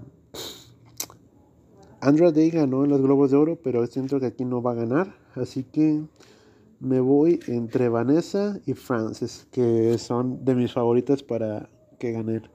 Andra 2.00 2.30
Day 2.30 2.50
ganó 2.50 2.84
en 2.84 2.90
los 2.90 3.00
Globos 3.00 3.30
de 3.30 3.36
Oro, 3.36 3.58
pero 3.62 3.86
siento 3.86 4.20
que 4.20 4.26
aquí 4.26 4.44
no 4.44 4.62
va 4.62 4.72
a 4.72 4.74
ganar, 4.74 5.14
así 5.34 5.64
que 5.64 6.04
me 6.78 7.00
voy 7.00 7.40
entre 7.48 7.88
Vanessa 7.88 8.60
y 8.66 8.74
Frances, 8.74 9.48
que 9.50 9.96
son 9.98 10.44
de 10.44 10.54
mis 10.54 10.72
favoritas 10.72 11.22
para 11.22 11.68
que 11.98 12.12
ganen. 12.12 12.48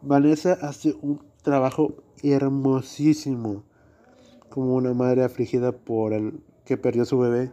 Vanessa 0.00 0.52
hace 0.62 0.94
un 1.02 1.20
trabajo 1.42 1.96
hermosísimo, 2.22 3.64
como 4.48 4.76
una 4.76 4.94
madre 4.94 5.24
afligida 5.24 5.72
por 5.72 6.12
el 6.12 6.40
que 6.64 6.76
perdió 6.76 7.04
su 7.04 7.18
bebé 7.18 7.50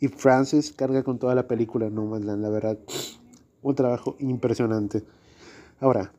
y 0.00 0.08
Francis 0.08 0.72
carga 0.72 1.02
con 1.02 1.18
toda 1.18 1.34
la 1.34 1.48
película 1.48 1.90
No 1.90 2.16
la 2.18 2.48
verdad. 2.48 2.78
Un 3.62 3.74
trabajo 3.74 4.16
impresionante. 4.20 5.02
Ahora, 5.80 6.12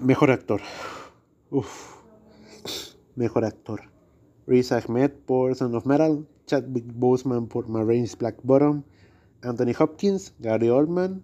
mejor 0.00 0.30
actor. 0.30 0.60
Uf. 1.50 1.96
Mejor 3.14 3.44
actor. 3.44 3.82
Riz 4.46 4.72
Ahmed 4.72 5.10
por 5.26 5.54
Son 5.54 5.74
of 5.74 5.86
Metal. 5.86 6.26
Chadwick 6.46 6.86
Boseman 6.94 7.46
por 7.46 7.68
Marines 7.68 8.16
Black 8.16 8.36
Bottom. 8.42 8.84
Anthony 9.42 9.72
Hopkins, 9.78 10.34
Gary 10.38 10.68
Oldman, 10.68 11.22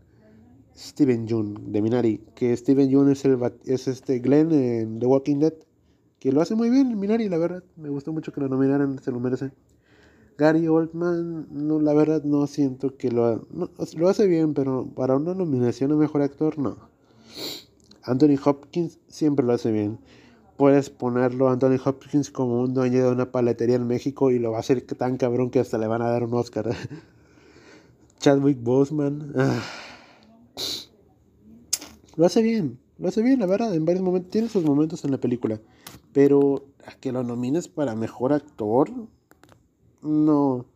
Steven 0.77 1.27
Yeun 1.27 1.73
de 1.73 1.83
Minari. 1.83 2.19
Que 2.35 2.57
Steven 2.57 2.89
Yeun 2.89 3.11
es, 3.11 3.25
el, 3.25 3.39
es 3.65 3.89
este 3.89 4.19
Glenn 4.21 4.53
en 4.53 5.01
The 5.01 5.07
Walking 5.07 5.39
Dead. 5.39 5.55
Que 6.19 6.31
lo 6.31 6.41
hace 6.41 6.55
muy 6.55 6.71
bien 6.71 6.99
Minari, 6.99 7.29
la 7.29 7.39
verdad. 7.39 7.65
Me 7.77 7.89
gustó 7.89 8.13
mucho 8.13 8.33
que 8.33 8.41
lo 8.41 8.49
nominaran, 8.49 8.99
se 9.01 9.11
lo 9.11 9.19
merece. 9.19 9.51
Gary 10.39 10.67
Oldman, 10.69 11.47
no, 11.51 11.81
la 11.81 11.93
verdad 11.95 12.23
no 12.25 12.47
siento 12.47 12.97
que 12.97 13.11
lo, 13.11 13.47
lo 13.97 14.09
hace 14.09 14.27
bien, 14.27 14.55
pero 14.55 14.89
para 14.95 15.17
una 15.17 15.35
nominación 15.35 15.93
a 15.93 15.97
mejor 15.97 16.23
actor, 16.23 16.59
no. 16.59 16.92
Anthony 18.05 18.39
Hopkins 18.45 18.99
siempre 19.09 19.45
lo 19.45 19.53
hace 19.53 19.71
bien. 19.71 19.99
Puedes 20.57 20.91
ponerlo 20.91 21.49
a 21.49 21.53
Anthony 21.53 21.79
Hopkins 21.85 22.31
como 22.31 22.61
un 22.61 22.75
dueño 22.75 23.05
de 23.05 23.11
una 23.11 23.33
paletería 23.33 23.77
en 23.77 23.87
México 23.87 24.31
y 24.31 24.39
lo 24.39 24.53
va 24.53 24.59
a 24.59 24.61
hacer 24.61 24.83
tan 24.83 25.17
cabrón 25.17 25.51
que 25.51 25.61
hasta 25.61 25.79
le 25.79 25.87
van 25.87 26.03
a 26.03 26.09
dar 26.09 26.25
un 26.25 26.35
Oscar. 26.35 26.71
Chadwick 28.19 28.63
Boseman. 28.63 29.33
Ah. 29.37 29.61
Lo 32.17 32.27
hace 32.27 32.43
bien, 32.43 32.79
lo 32.99 33.09
hace 33.09 33.23
bien, 33.23 33.41
la 33.41 33.47
verdad, 33.47 33.75
en 33.75 33.85
varios 33.85 34.05
momentos. 34.05 34.31
Tiene 34.31 34.49
sus 34.49 34.65
momentos 34.65 35.05
en 35.05 35.11
la 35.11 35.19
película. 35.19 35.61
Pero 36.13 36.67
a 36.87 36.93
que 36.93 37.11
lo 37.11 37.23
nomines 37.23 37.69
para 37.69 37.97
mejor 37.97 38.33
actor, 38.33 38.91
no. 40.03 40.67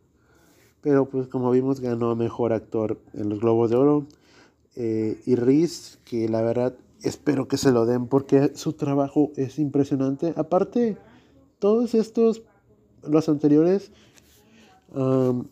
Pero 0.81 1.05
pues 1.09 1.27
como 1.27 1.51
vimos 1.51 1.79
ganó 1.79 2.15
mejor 2.15 2.53
actor 2.53 2.99
en 3.13 3.29
los 3.29 3.39
Globos 3.39 3.69
de 3.69 3.75
Oro. 3.75 4.07
Eh, 4.75 5.21
y 5.25 5.35
Riz, 5.35 5.99
que 6.05 6.27
la 6.29 6.41
verdad 6.41 6.75
espero 7.03 7.47
que 7.47 7.57
se 7.57 7.71
lo 7.71 7.85
den 7.85 8.07
porque 8.07 8.51
su 8.55 8.73
trabajo 8.73 9.31
es 9.35 9.59
impresionante. 9.59 10.33
Aparte, 10.35 10.97
todos 11.59 11.93
estos, 11.95 12.43
los 13.03 13.29
anteriores, 13.29 13.91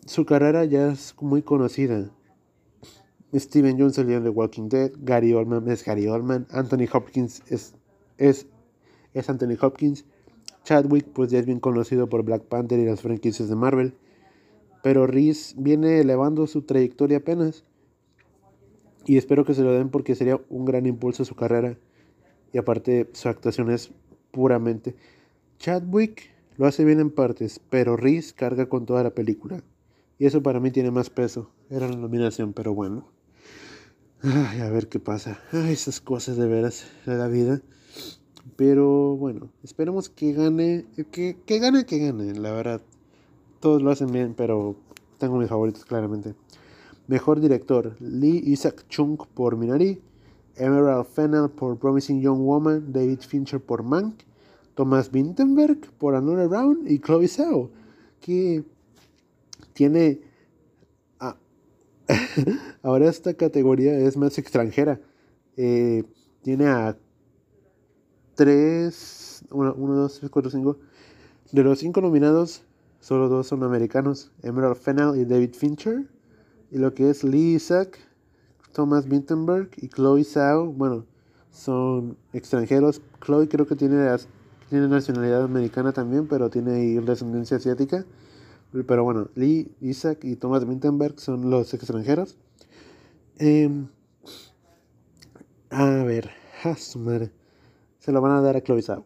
su 0.06 0.24
carrera 0.26 0.64
ya 0.64 0.92
es 0.92 1.14
muy 1.20 1.42
conocida. 1.42 2.10
Steven 3.34 3.78
Jones 3.78 3.96
salió 3.96 4.20
de 4.20 4.30
Walking 4.30 4.68
Dead, 4.68 4.92
Gary 4.98 5.34
Oldman 5.34 5.68
es 5.68 5.84
Gary 5.84 6.06
Oldman, 6.06 6.46
Anthony 6.50 6.86
Hopkins 6.90 7.42
es, 7.48 7.74
es, 8.18 8.46
es 9.12 9.28
Anthony 9.28 9.56
Hopkins, 9.60 10.06
Chadwick 10.64 11.06
pues 11.12 11.30
ya 11.30 11.40
es 11.40 11.46
bien 11.46 11.60
conocido 11.60 12.08
por 12.08 12.22
Black 12.22 12.44
Panther 12.44 12.78
y 12.78 12.86
las 12.86 13.02
franquicias 13.02 13.48
de 13.48 13.56
Marvel, 13.56 13.94
pero 14.82 15.06
Reese 15.06 15.54
viene 15.58 16.00
elevando 16.00 16.46
su 16.46 16.62
trayectoria 16.62 17.18
apenas 17.18 17.64
y 19.06 19.16
espero 19.16 19.44
que 19.44 19.54
se 19.54 19.62
lo 19.62 19.72
den 19.72 19.90
porque 19.90 20.14
sería 20.14 20.40
un 20.48 20.64
gran 20.64 20.86
impulso 20.86 21.22
a 21.22 21.26
su 21.26 21.34
carrera 21.34 21.78
y 22.52 22.58
aparte 22.58 23.08
su 23.12 23.28
actuación 23.28 23.70
es 23.70 23.90
puramente 24.30 24.96
Chadwick 25.58 26.30
lo 26.56 26.66
hace 26.66 26.84
bien 26.84 27.00
en 27.00 27.10
partes, 27.10 27.60
pero 27.70 27.96
Reese 27.96 28.34
carga 28.34 28.68
con 28.68 28.86
toda 28.86 29.02
la 29.02 29.10
película 29.10 29.62
y 30.18 30.26
eso 30.26 30.42
para 30.42 30.60
mí 30.60 30.70
tiene 30.70 30.90
más 30.90 31.10
peso. 31.10 31.50
Era 31.68 31.88
la 31.88 31.96
nominación, 31.96 32.52
pero 32.52 32.74
bueno. 32.74 33.08
A 34.22 34.70
ver 34.70 34.88
qué 34.88 34.98
pasa. 34.98 35.40
Ay, 35.52 35.72
esas 35.72 36.00
cosas 36.00 36.36
de 36.36 36.46
veras 36.46 36.86
de 37.04 37.16
la 37.16 37.28
vida. 37.28 37.60
Pero 38.56 39.16
bueno, 39.16 39.50
esperemos 39.62 40.08
que 40.08 40.32
gane, 40.32 40.86
que, 41.10 41.36
que 41.44 41.58
gane, 41.58 41.84
que 41.84 41.98
gane, 41.98 42.32
la 42.34 42.52
verdad. 42.52 42.80
Todos 43.60 43.82
lo 43.82 43.90
hacen 43.90 44.10
bien, 44.10 44.34
pero 44.34 44.76
tengo 45.18 45.36
mis 45.36 45.48
favoritos 45.48 45.84
claramente. 45.84 46.34
Mejor 47.08 47.40
director, 47.40 47.96
Lee 48.00 48.42
Isaac 48.46 48.84
Chung 48.88 49.18
por 49.34 49.56
Minari, 49.56 50.00
Emerald 50.56 51.06
Fennell 51.06 51.48
por 51.50 51.78
Promising 51.78 52.20
Young 52.20 52.40
Woman, 52.40 52.92
David 52.92 53.20
Fincher 53.20 53.60
por 53.60 53.82
Mank, 53.82 54.22
Thomas 54.74 55.10
Vinterberg 55.10 55.92
por 55.98 56.14
Another 56.14 56.48
Round 56.48 56.90
y 56.90 56.98
Chloe 56.98 57.28
Zhao, 57.28 57.70
que 58.20 58.64
tiene... 59.72 60.20
Ah, 61.20 61.36
ahora 62.82 63.08
esta 63.08 63.34
categoría 63.34 63.98
es 63.98 64.16
más 64.16 64.38
extranjera 64.38 65.00
Eh, 65.58 66.04
tiene 66.42 66.66
a 66.66 66.98
3, 68.34 69.44
1, 69.50 69.74
2, 69.74 70.18
3, 70.18 70.30
4, 70.30 70.50
5. 70.50 70.78
De 71.52 71.62
los 71.62 71.78
5 71.78 72.00
nominados, 72.02 72.62
solo 73.00 73.28
dos 73.28 73.46
son 73.46 73.62
americanos, 73.62 74.30
Emerald 74.42 74.76
Fennell 74.76 75.16
y 75.16 75.24
David 75.24 75.54
Fincher. 75.54 76.06
Y 76.70 76.78
lo 76.78 76.94
que 76.94 77.10
es 77.10 77.24
Lee 77.24 77.54
Isaac, 77.54 77.98
Thomas 78.72 79.08
Vinterberg 79.08 79.70
y 79.76 79.88
Chloe 79.88 80.24
Zhao, 80.24 80.72
bueno, 80.72 81.04
son 81.50 82.16
extranjeros. 82.32 83.00
Chloe 83.24 83.48
creo 83.48 83.66
que 83.66 83.76
tiene, 83.76 84.08
tiene 84.68 84.88
nacionalidad 84.88 85.44
americana 85.44 85.92
también, 85.92 86.26
pero 86.26 86.50
tiene 86.50 87.00
descendencia 87.00 87.56
asiática. 87.56 88.04
Pero 88.86 89.04
bueno, 89.04 89.28
Lee, 89.34 89.72
Isaac 89.80 90.24
y 90.24 90.36
Thomas 90.36 90.66
Vinterberg 90.68 91.18
son 91.18 91.50
los 91.50 91.72
extranjeros. 91.72 92.36
Eh, 93.38 93.70
a 95.70 96.04
ver, 96.04 96.30
a. 96.62 97.32
Se 97.98 98.12
lo 98.12 98.20
van 98.20 98.32
a 98.32 98.40
dar 98.40 98.56
a 98.56 98.62
Chloe 98.62 98.82
Zhao. 98.82 99.04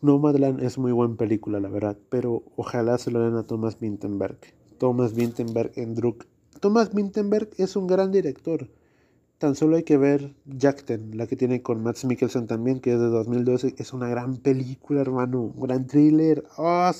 Nomadland 0.00 0.62
es 0.62 0.78
muy 0.78 0.92
buena 0.92 1.16
película, 1.16 1.58
la 1.58 1.68
verdad, 1.68 1.98
pero 2.08 2.44
ojalá 2.54 2.98
se 2.98 3.10
lo 3.10 3.20
den 3.20 3.34
a 3.34 3.42
Thomas 3.42 3.80
Vinterberg. 3.80 4.57
Thomas 4.78 5.14
Vinterberg 5.14 5.72
en 5.76 5.94
Druk. 5.94 6.26
Thomas 6.60 6.94
Vinterberg 6.94 7.50
es 7.58 7.76
un 7.76 7.86
gran 7.86 8.10
director. 8.10 8.68
Tan 9.38 9.54
solo 9.54 9.76
hay 9.76 9.84
que 9.84 9.96
ver 9.96 10.34
Jackten, 10.46 11.16
la 11.16 11.28
que 11.28 11.36
tiene 11.36 11.62
con 11.62 11.80
Max 11.82 12.04
Mikkelsen 12.04 12.48
también, 12.48 12.80
que 12.80 12.92
es 12.92 12.98
de 12.98 13.06
2012. 13.06 13.76
Es 13.78 13.92
una 13.92 14.08
gran 14.08 14.36
película, 14.38 15.00
hermano. 15.00 15.42
Un 15.42 15.60
gran 15.60 15.86
thriller. 15.86 16.44
Oh, 16.56 16.90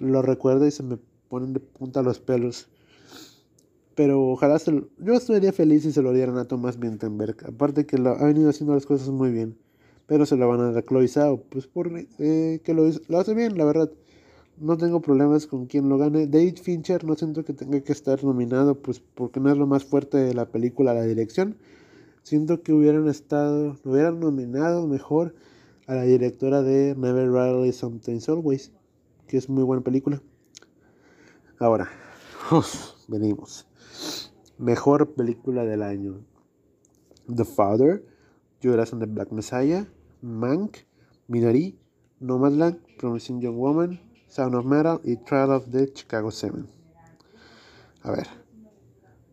lo, 0.00 0.22
recuerdo 0.22 0.66
y 0.66 0.72
se 0.72 0.82
me 0.82 0.98
ponen 1.28 1.52
de 1.52 1.60
punta 1.60 2.02
los 2.02 2.18
pelos. 2.18 2.68
Pero 3.94 4.28
ojalá 4.28 4.58
se 4.58 4.72
lo, 4.72 4.88
Yo 4.98 5.14
estaría 5.14 5.52
feliz 5.52 5.84
si 5.84 5.92
se 5.92 6.02
lo 6.02 6.12
dieran 6.12 6.36
a 6.36 6.46
Thomas 6.46 6.80
Vinterberg. 6.80 7.46
Aparte 7.46 7.86
que 7.86 7.98
lo, 7.98 8.10
ha 8.10 8.24
venido 8.24 8.50
haciendo 8.50 8.74
las 8.74 8.86
cosas 8.86 9.08
muy 9.10 9.30
bien. 9.30 9.56
Pero 10.06 10.26
se 10.26 10.36
lo 10.36 10.48
van 10.48 10.60
a 10.60 10.72
dar 10.72 10.78
a 10.78 10.82
Chloe 10.82 11.06
Zhao. 11.06 11.44
Pues 11.48 11.68
por 11.68 11.92
eh, 12.18 12.60
que 12.64 12.74
lo, 12.74 12.90
lo 13.06 13.18
hace 13.20 13.34
bien, 13.34 13.56
la 13.56 13.64
verdad. 13.64 13.92
No 14.60 14.76
tengo 14.76 15.00
problemas 15.00 15.46
con 15.46 15.66
quien 15.66 15.88
lo 15.88 15.98
gane. 15.98 16.26
David 16.26 16.58
Fincher 16.62 17.04
no 17.04 17.14
siento 17.14 17.44
que 17.44 17.52
tenga 17.52 17.80
que 17.80 17.92
estar 17.92 18.24
nominado, 18.24 18.74
pues 18.80 19.00
porque 19.00 19.38
no 19.38 19.50
es 19.50 19.56
lo 19.56 19.66
más 19.66 19.84
fuerte 19.84 20.16
de 20.18 20.34
la 20.34 20.46
película, 20.46 20.94
la 20.94 21.02
dirección. 21.02 21.56
Siento 22.22 22.62
que 22.62 22.72
hubieran 22.72 23.08
estado, 23.08 23.76
hubieran 23.84 24.18
nominado 24.18 24.86
mejor 24.88 25.34
a 25.86 25.94
la 25.94 26.02
directora 26.02 26.62
de 26.62 26.94
Never 26.96 27.30
Rarely 27.30 27.72
Sometimes 27.72 28.28
Always, 28.28 28.72
que 29.28 29.36
es 29.36 29.48
muy 29.48 29.62
buena 29.62 29.82
película. 29.82 30.20
Ahora, 31.60 31.88
venimos. 33.08 33.66
Mejor 34.58 35.14
película 35.14 35.64
del 35.64 35.82
año. 35.82 36.20
The 37.34 37.44
Father, 37.44 38.04
Judas 38.62 38.92
and 38.92 39.02
the 39.02 39.06
Black 39.06 39.30
Messiah, 39.30 39.86
Mank, 40.20 40.78
Minari, 41.28 41.78
Nomadland, 42.20 42.78
Promising 42.98 43.40
Young 43.40 43.56
Woman, 43.56 44.00
Sound 44.28 44.54
of 44.54 44.66
Metal 44.66 45.00
y 45.04 45.16
Trial 45.16 45.50
of 45.50 45.70
the 45.70 45.90
Chicago 45.92 46.30
7. 46.30 46.64
A 48.02 48.10
ver. 48.10 48.26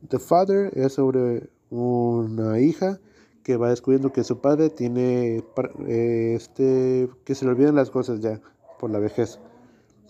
The 0.07 0.19
Father 0.19 0.71
es 0.75 0.93
sobre 0.93 1.49
una 1.69 2.59
hija 2.59 2.99
que 3.43 3.57
va 3.57 3.69
descubriendo 3.69 4.11
que 4.11 4.23
su 4.23 4.39
padre 4.39 4.69
tiene 4.69 5.43
este 5.87 7.09
que 7.23 7.35
se 7.35 7.45
le 7.45 7.51
olvidan 7.51 7.75
las 7.75 7.91
cosas 7.91 8.19
ya 8.21 8.41
por 8.79 8.89
la 8.89 8.99
vejez. 8.99 9.39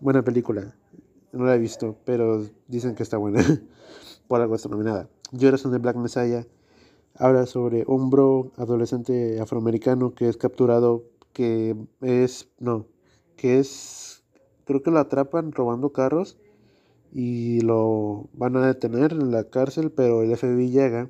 Buena 0.02 0.24
película. 0.24 0.76
No 1.32 1.46
la 1.46 1.56
he 1.56 1.60
visto, 1.60 1.98
pero 2.06 2.46
dicen 2.68 2.96
que 2.96 3.04
está 3.04 3.18
buena. 3.18 3.44
por 4.28 4.42
algo 4.42 4.56
está 4.56 4.70
nominada. 4.70 5.10
Lloras 5.32 5.70
de 5.70 5.78
Black 5.78 5.98
Messiah 5.98 6.46
habla 7.16 7.46
sobre 7.46 7.84
un 7.88 8.10
bro 8.10 8.52
adolescente 8.58 9.40
afroamericano 9.40 10.14
que 10.14 10.30
es 10.30 10.38
capturado, 10.38 11.04
que 11.34 11.76
es 12.02 12.50
no, 12.60 12.86
que 13.36 13.60
es 13.60 14.15
creo 14.66 14.84
que 14.84 14.92
lo 14.92 15.00
atrapan 15.00 15.52
robando 15.52 15.92
carros 15.92 16.38
y 17.14 17.62
lo 17.62 18.28
van 18.34 18.58
a 18.58 18.68
detener 18.68 19.14
en 19.14 19.32
la 19.32 19.46
cárcel, 19.46 19.92
pero 19.92 20.22
el 20.22 20.36
FBI 20.36 20.70
llega 20.70 21.10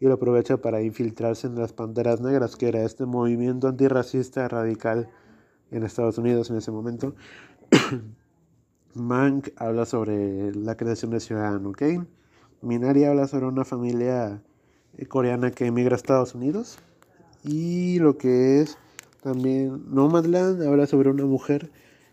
y 0.00 0.06
lo 0.06 0.14
aprovecha 0.14 0.56
para 0.56 0.82
infiltrarse 0.82 1.46
en 1.46 1.56
las 1.56 1.72
Panteras 1.72 2.20
Negras, 2.20 2.56
que 2.56 2.68
era 2.68 2.82
este 2.82 3.04
movimiento 3.06 3.68
antirracista 3.68 4.48
radical 4.48 5.08
en 5.70 5.84
Estados 5.84 6.18
Unidos 6.18 6.50
en 6.50 6.56
ese 6.56 6.72
momento. 6.72 7.14
Mank 8.94 9.50
habla 9.56 9.84
sobre 9.84 10.54
la 10.54 10.76
creación 10.76 11.12
de 11.12 11.20
Ciudadano 11.20 11.72
Kane. 11.72 12.06
Minari 12.62 13.04
habla 13.04 13.28
sobre 13.28 13.46
una 13.46 13.64
familia 13.64 14.42
coreana 15.08 15.50
que 15.50 15.66
emigra 15.66 15.94
a 15.94 15.96
Estados 15.96 16.34
Unidos. 16.34 16.78
Y 17.44 17.98
lo 18.00 18.18
que 18.18 18.60
es 18.60 18.78
también 19.22 19.84
Nomadland 19.94 20.62
habla 20.62 20.86
sobre 20.86 21.10
una 21.10 21.24
mujer 21.24 21.70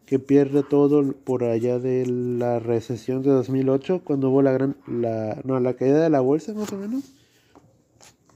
que 0.07 0.19
pierde 0.19 0.63
todo 0.63 1.11
por 1.11 1.43
allá 1.43 1.79
de 1.79 2.05
la 2.05 2.59
recesión 2.59 3.23
de 3.23 3.29
2008, 3.29 4.03
cuando 4.05 4.29
hubo 4.29 4.41
la 4.41 4.53
gran, 4.53 4.77
la, 4.87 5.41
no, 5.43 5.59
la 5.59 5.73
caída 5.73 6.01
de 6.01 6.09
la 6.09 6.21
bolsa 6.21 6.53
más 6.53 6.71
o 6.71 6.77
menos. 6.77 7.03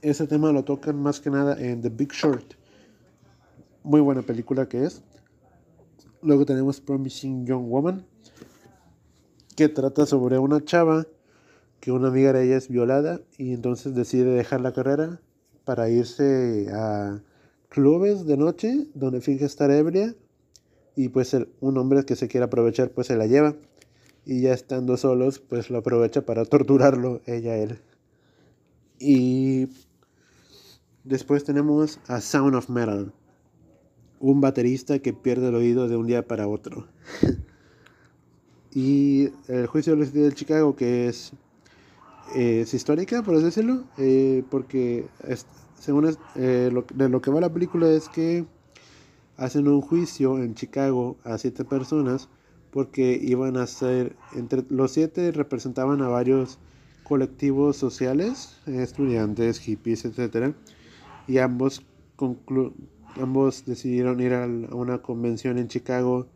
Ese 0.02 0.26
tema 0.26 0.52
lo 0.52 0.64
tocan 0.64 1.00
más 1.00 1.18
que 1.18 1.30
nada 1.30 1.58
en 1.58 1.80
The 1.80 1.88
Big 1.88 2.12
Short. 2.12 2.44
Muy 3.84 4.02
buena 4.02 4.20
película 4.20 4.68
que 4.68 4.84
es. 4.84 5.02
Luego 6.20 6.44
tenemos 6.44 6.78
Promising 6.82 7.46
Young 7.46 7.70
Woman, 7.70 8.04
que 9.56 9.70
trata 9.70 10.04
sobre 10.04 10.38
una 10.38 10.62
chava 10.62 11.06
que 11.80 11.90
una 11.90 12.08
amiga 12.08 12.34
de 12.34 12.44
ella 12.44 12.58
es 12.58 12.68
violada 12.68 13.22
y 13.38 13.54
entonces 13.54 13.94
decide 13.94 14.34
dejar 14.34 14.60
la 14.60 14.74
carrera 14.74 15.22
para 15.64 15.88
irse 15.88 16.68
a 16.70 17.22
clubes 17.70 18.26
de 18.26 18.36
noche 18.36 18.88
donde 18.92 19.22
finge 19.22 19.46
estar 19.46 19.70
ebria 19.70 20.14
y 20.96 21.08
pues 21.08 21.36
un 21.60 21.78
hombre 21.78 22.04
que 22.04 22.16
se 22.16 22.28
quiere 22.28 22.44
aprovechar 22.44 22.90
pues 22.90 23.06
se 23.06 23.16
la 23.16 23.26
lleva. 23.26 23.54
Y 24.24 24.42
ya 24.42 24.52
estando 24.52 24.96
solos 24.96 25.40
pues 25.40 25.70
lo 25.70 25.78
aprovecha 25.78 26.22
para 26.22 26.44
torturarlo 26.44 27.20
ella 27.26 27.56
él. 27.56 27.80
Y 28.98 29.68
después 31.04 31.44
tenemos 31.44 31.98
a 32.06 32.20
Sound 32.20 32.54
of 32.54 32.68
Metal 32.68 33.12
un 34.20 34.40
baterista 34.40 35.00
que 35.00 35.12
pierde 35.12 35.48
el 35.48 35.56
oído 35.56 35.88
de 35.88 35.96
un 35.96 36.06
día 36.06 36.26
para 36.26 36.48
otro. 36.48 36.86
Y 38.74 39.28
el 39.48 39.66
juicio 39.66 39.94
de 39.94 40.06
de 40.06 40.32
Chicago 40.32 40.74
que 40.74 41.06
es 41.06 41.34
es 42.34 42.72
histórica 42.72 43.22
por 43.22 43.34
así 43.34 43.44
decirlo 43.44 43.84
eh, 43.98 44.42
porque 44.50 45.06
según 45.78 46.16
eh, 46.36 46.70
lo, 46.72 46.86
de 46.94 47.08
lo 47.08 47.20
que 47.20 47.30
va 47.30 47.40
la 47.40 47.52
película 47.52 47.90
es 47.90 48.08
que 48.08 48.46
hacen 49.36 49.68
un 49.68 49.80
juicio 49.80 50.38
en 50.38 50.54
Chicago 50.54 51.16
a 51.24 51.38
siete 51.38 51.64
personas 51.64 52.28
porque 52.70 53.18
iban 53.22 53.56
a 53.56 53.66
ser, 53.66 54.16
entre 54.34 54.64
los 54.70 54.92
siete 54.92 55.30
representaban 55.32 56.00
a 56.00 56.08
varios 56.08 56.58
colectivos 57.02 57.76
sociales, 57.76 58.56
estudiantes, 58.66 59.58
hippies, 59.60 60.04
etc. 60.06 60.54
Y 61.28 61.38
ambos, 61.38 61.84
ambos 63.20 63.64
decidieron 63.66 64.20
ir 64.20 64.32
a 64.32 64.46
una 64.46 65.02
convención 65.02 65.58
en 65.58 65.68
Chicago 65.68 66.26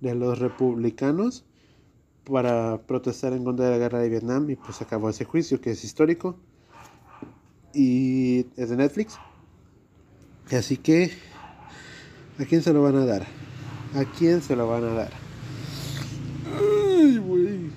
de 0.00 0.14
los 0.14 0.40
republicanos 0.40 1.44
para 2.24 2.80
protestar 2.82 3.32
en 3.32 3.44
contra 3.44 3.66
de 3.66 3.72
la 3.72 3.78
guerra 3.78 4.00
de 4.00 4.08
Vietnam 4.08 4.50
y 4.50 4.56
pues 4.56 4.80
acabó 4.82 5.10
ese 5.10 5.24
juicio 5.24 5.60
que 5.60 5.70
es 5.70 5.84
histórico 5.84 6.36
y 7.72 8.46
es 8.56 8.70
de 8.70 8.76
Netflix. 8.76 9.18
Así 10.50 10.76
que 10.76 11.12
¿A 12.38 12.44
quién 12.44 12.62
se 12.62 12.72
lo 12.72 12.82
van 12.82 12.96
a 12.96 13.04
dar? 13.04 13.22
¿A 13.94 14.04
quién 14.18 14.42
se 14.42 14.56
lo 14.56 14.66
van 14.68 14.82
a 14.82 14.92
dar? 14.92 15.10
Ay, 16.58 17.70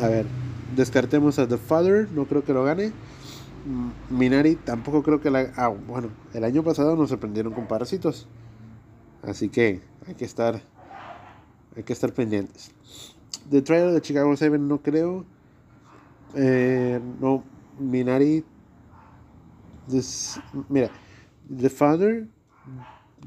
A 0.00 0.08
ver, 0.08 0.26
descartemos 0.74 1.38
a 1.38 1.46
The 1.46 1.58
Father, 1.58 2.10
no 2.12 2.24
creo 2.24 2.42
que 2.42 2.54
lo 2.54 2.64
gane. 2.64 2.92
Mm, 3.66 4.16
Minari 4.16 4.56
tampoco 4.56 5.02
creo 5.02 5.20
que 5.20 5.30
la... 5.30 5.52
Ah, 5.56 5.68
bueno, 5.68 6.08
el 6.32 6.42
año 6.42 6.62
pasado 6.62 6.96
nos 6.96 7.10
sorprendieron 7.10 7.52
con 7.52 7.68
Parásitos. 7.68 8.26
Así 9.22 9.50
que 9.50 9.82
hay 10.06 10.14
que 10.14 10.24
estar... 10.24 10.62
Hay 11.76 11.82
que 11.82 11.92
estar 11.92 12.14
pendientes. 12.14 12.70
The 13.50 13.60
Trial 13.60 13.92
de 13.92 14.00
Chicago 14.00 14.34
7 14.34 14.58
no 14.58 14.80
creo. 14.80 15.26
Eh, 16.34 16.98
no, 17.20 17.44
Minari... 17.78 18.42
mira, 20.70 20.90
The 21.54 21.68
Father 21.68 22.26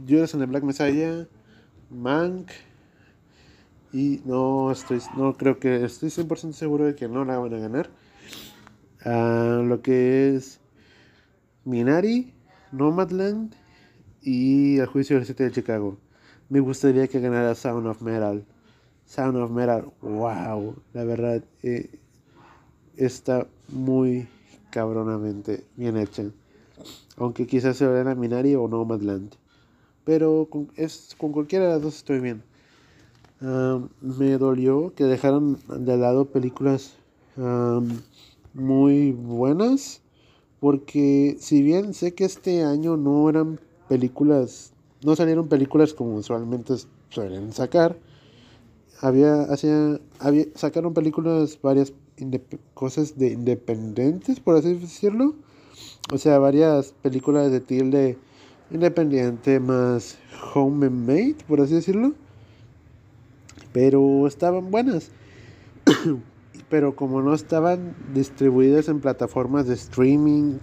Judas 0.07 0.33
en 0.33 0.41
el 0.41 0.47
Black 0.47 0.63
Messiah, 0.63 1.27
Mank. 1.89 2.51
Y 3.93 4.21
no 4.25 4.71
estoy, 4.71 5.01
no 5.15 5.35
creo 5.37 5.59
que, 5.59 5.85
estoy 5.85 6.09
100% 6.09 6.51
seguro 6.53 6.85
de 6.85 6.95
que 6.95 7.07
no 7.07 7.25
la 7.25 7.37
van 7.37 7.53
a 7.53 7.57
ganar. 7.57 7.89
Uh, 9.05 9.63
lo 9.63 9.81
que 9.81 10.35
es 10.35 10.59
Minari, 11.63 12.33
Nomadland 12.71 13.53
y 14.21 14.77
El 14.77 14.87
Juicio 14.87 15.15
del 15.15 15.25
7 15.25 15.45
de 15.45 15.51
Chicago. 15.51 15.97
Me 16.49 16.59
gustaría 16.59 17.07
que 17.07 17.19
ganara 17.19 17.55
Sound 17.55 17.87
of 17.87 18.01
Metal. 18.01 18.45
Sound 19.05 19.37
of 19.37 19.51
Metal, 19.51 19.91
wow, 20.01 20.75
la 20.93 21.03
verdad, 21.05 21.41
eh, 21.63 21.99
está 22.97 23.47
muy 23.69 24.27
cabronamente 24.69 25.65
bien 25.77 25.95
hecha. 25.95 26.23
Aunque 27.17 27.47
quizás 27.47 27.77
se 27.77 27.87
vea 27.87 28.15
Minari 28.15 28.55
o 28.55 28.67
no 28.67 28.85
Madland. 28.85 29.33
Pero 30.03 30.47
con, 30.49 30.69
es, 30.75 31.15
con 31.17 31.31
cualquiera 31.31 31.65
de 31.65 31.71
las 31.71 31.81
dos 31.81 31.97
estoy 31.97 32.19
bien. 32.19 32.43
me 34.01 34.37
dolió 34.37 34.93
que 34.95 35.03
dejaron 35.03 35.57
de 35.67 35.97
lado 35.97 36.25
películas 36.25 36.93
muy 38.53 39.11
buenas. 39.11 40.01
Porque 40.59 41.37
si 41.39 41.61
bien 41.61 41.93
sé 41.93 42.15
que 42.15 42.25
este 42.25 42.63
año 42.63 42.97
no 42.97 43.29
eran 43.29 43.59
películas, 43.87 44.73
no 45.03 45.15
salieron 45.15 45.47
películas 45.47 45.93
como 45.93 46.15
usualmente 46.15 46.73
suelen 47.09 47.53
sacar, 47.53 47.97
había, 49.01 49.43
hacía, 49.43 49.99
había, 50.19 50.45
sacaron 50.55 50.93
películas 50.93 51.59
varias 51.61 51.93
cosas 52.73 53.17
de 53.17 53.33
independientes, 53.33 54.39
por 54.39 54.55
así 54.55 54.73
decirlo. 54.73 55.35
O 56.11 56.17
sea, 56.17 56.39
varias 56.39 56.93
películas 57.01 57.51
de 57.51 57.59
tilde 57.59 58.17
independiente 58.71 59.59
más 59.59 60.17
homemade, 60.53 61.35
por 61.47 61.61
así 61.61 61.75
decirlo. 61.75 62.13
Pero 63.73 64.27
estaban 64.27 64.71
buenas. 64.71 65.11
Pero 66.69 66.95
como 66.95 67.21
no 67.21 67.33
estaban 67.33 67.95
distribuidas 68.13 68.89
en 68.89 68.99
plataformas 68.99 69.67
de 69.67 69.75
streaming 69.75 70.59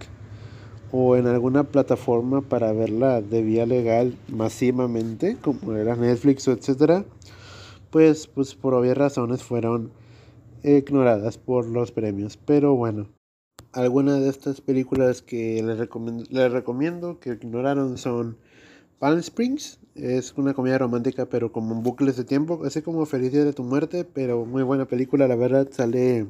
o 0.92 1.16
en 1.16 1.26
alguna 1.26 1.64
plataforma 1.64 2.40
para 2.42 2.72
verla 2.72 3.20
de 3.20 3.42
vía 3.42 3.66
legal 3.66 4.16
masivamente, 4.28 5.36
como 5.40 5.72
era 5.72 5.96
Netflix 5.96 6.46
o 6.48 6.52
etcétera, 6.52 7.04
pues, 7.90 8.26
pues 8.26 8.54
por 8.54 8.74
obvias 8.74 8.96
razones 8.96 9.42
fueron 9.42 9.90
ignoradas 10.62 11.38
por 11.38 11.66
los 11.66 11.90
premios. 11.90 12.36
Pero 12.36 12.74
bueno, 12.74 13.08
algunas 13.74 14.20
de 14.20 14.28
estas 14.28 14.60
películas 14.60 15.20
que 15.20 15.62
les 15.62 16.52
recomiendo, 16.52 17.18
que 17.18 17.30
ignoraron 17.30 17.98
son 17.98 18.36
Palm 19.00 19.18
Springs, 19.18 19.80
es 19.96 20.32
una 20.36 20.54
comedia 20.54 20.78
romántica 20.78 21.26
pero 21.26 21.52
como 21.52 21.74
bucles 21.82 22.16
de 22.16 22.24
tiempo, 22.24 22.62
así 22.64 22.82
como 22.82 23.04
Felicidad 23.04 23.44
de 23.44 23.52
tu 23.52 23.64
muerte, 23.64 24.04
pero 24.04 24.44
muy 24.46 24.62
buena 24.62 24.86
película, 24.86 25.26
la 25.26 25.36
verdad. 25.36 25.68
Sale 25.70 26.26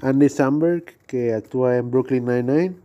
Andy 0.00 0.28
Samberg 0.28 0.84
que 1.06 1.34
actúa 1.34 1.76
en 1.76 1.90
Brooklyn 1.90 2.24
Nine-Nine. 2.24 2.76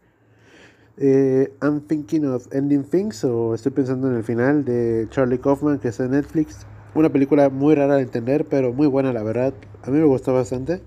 Eh, 0.97 1.53
I'm 1.61 1.81
Thinking 1.81 2.25
of 2.25 2.47
Ending 2.53 2.85
Things 2.85 3.23
o 3.25 3.53
Estoy 3.53 3.73
pensando 3.73 4.09
en 4.09 4.15
el 4.15 4.23
final 4.23 4.63
de 4.63 5.07
Charlie 5.09 5.39
Kaufman 5.39 5.79
que 5.79 5.89
está 5.89 6.05
en 6.05 6.11
Netflix. 6.11 6.65
Una 6.93 7.09
película 7.09 7.49
muy 7.49 7.75
rara 7.75 7.95
de 7.95 8.03
entender, 8.03 8.45
pero 8.45 8.71
muy 8.73 8.88
buena, 8.88 9.11
la 9.11 9.23
verdad. 9.23 9.53
A 9.83 9.89
mí 9.89 9.97
me 9.97 10.05
gustó 10.05 10.33
bastante. 10.33 10.81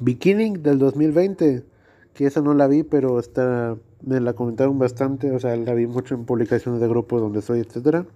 Beginning 0.00 0.62
del 0.62 0.78
2020, 0.78 1.64
que 2.14 2.26
esa 2.26 2.40
no 2.40 2.54
la 2.54 2.66
vi, 2.66 2.82
pero 2.82 3.18
está, 3.18 3.76
me 4.02 4.20
la 4.20 4.32
comentaron 4.32 4.78
bastante. 4.78 5.30
O 5.30 5.38
sea, 5.38 5.56
la 5.56 5.74
vi 5.74 5.86
mucho 5.86 6.14
en 6.14 6.24
publicaciones 6.24 6.80
de 6.80 6.88
grupos 6.88 7.20
donde 7.20 7.40
estoy, 7.40 7.60
etcétera. 7.60 8.06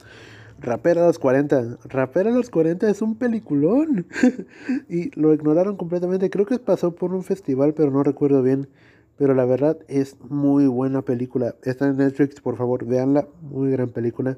Rapera 0.60 1.04
a 1.04 1.06
los 1.06 1.18
40. 1.18 1.78
Rapera 1.84 2.30
a 2.30 2.32
los 2.32 2.50
40 2.50 2.90
es 2.90 3.00
un 3.00 3.16
peliculón. 3.16 4.06
y 4.88 5.18
lo 5.18 5.32
ignoraron 5.32 5.76
completamente. 5.76 6.30
Creo 6.30 6.46
que 6.46 6.58
pasó 6.58 6.94
por 6.94 7.14
un 7.14 7.22
festival, 7.22 7.74
pero 7.74 7.90
no 7.90 8.02
recuerdo 8.02 8.42
bien. 8.42 8.68
Pero 9.16 9.34
la 9.34 9.44
verdad 9.44 9.78
es 9.88 10.16
muy 10.28 10.66
buena 10.66 11.02
película. 11.02 11.54
Está 11.62 11.88
en 11.88 11.96
Netflix, 11.96 12.40
por 12.40 12.56
favor, 12.56 12.84
veanla. 12.84 13.28
Muy 13.42 13.70
gran 13.70 13.90
película. 13.90 14.36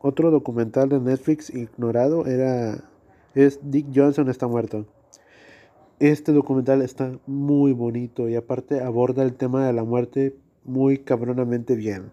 Otro 0.00 0.30
documental 0.30 0.88
de 0.88 1.00
Netflix 1.00 1.48
ignorado 1.50 2.26
era 2.26 2.84
es 3.34 3.60
Dick 3.62 3.86
Johnson 3.94 4.28
está 4.28 4.46
muerto. 4.48 4.86
Este 6.02 6.32
documental 6.32 6.82
está 6.82 7.16
muy 7.28 7.72
bonito 7.72 8.28
y 8.28 8.34
aparte 8.34 8.80
aborda 8.80 9.22
el 9.22 9.34
tema 9.34 9.64
de 9.64 9.72
la 9.72 9.84
muerte 9.84 10.34
muy 10.64 10.98
cabronamente 10.98 11.76
bien 11.76 12.10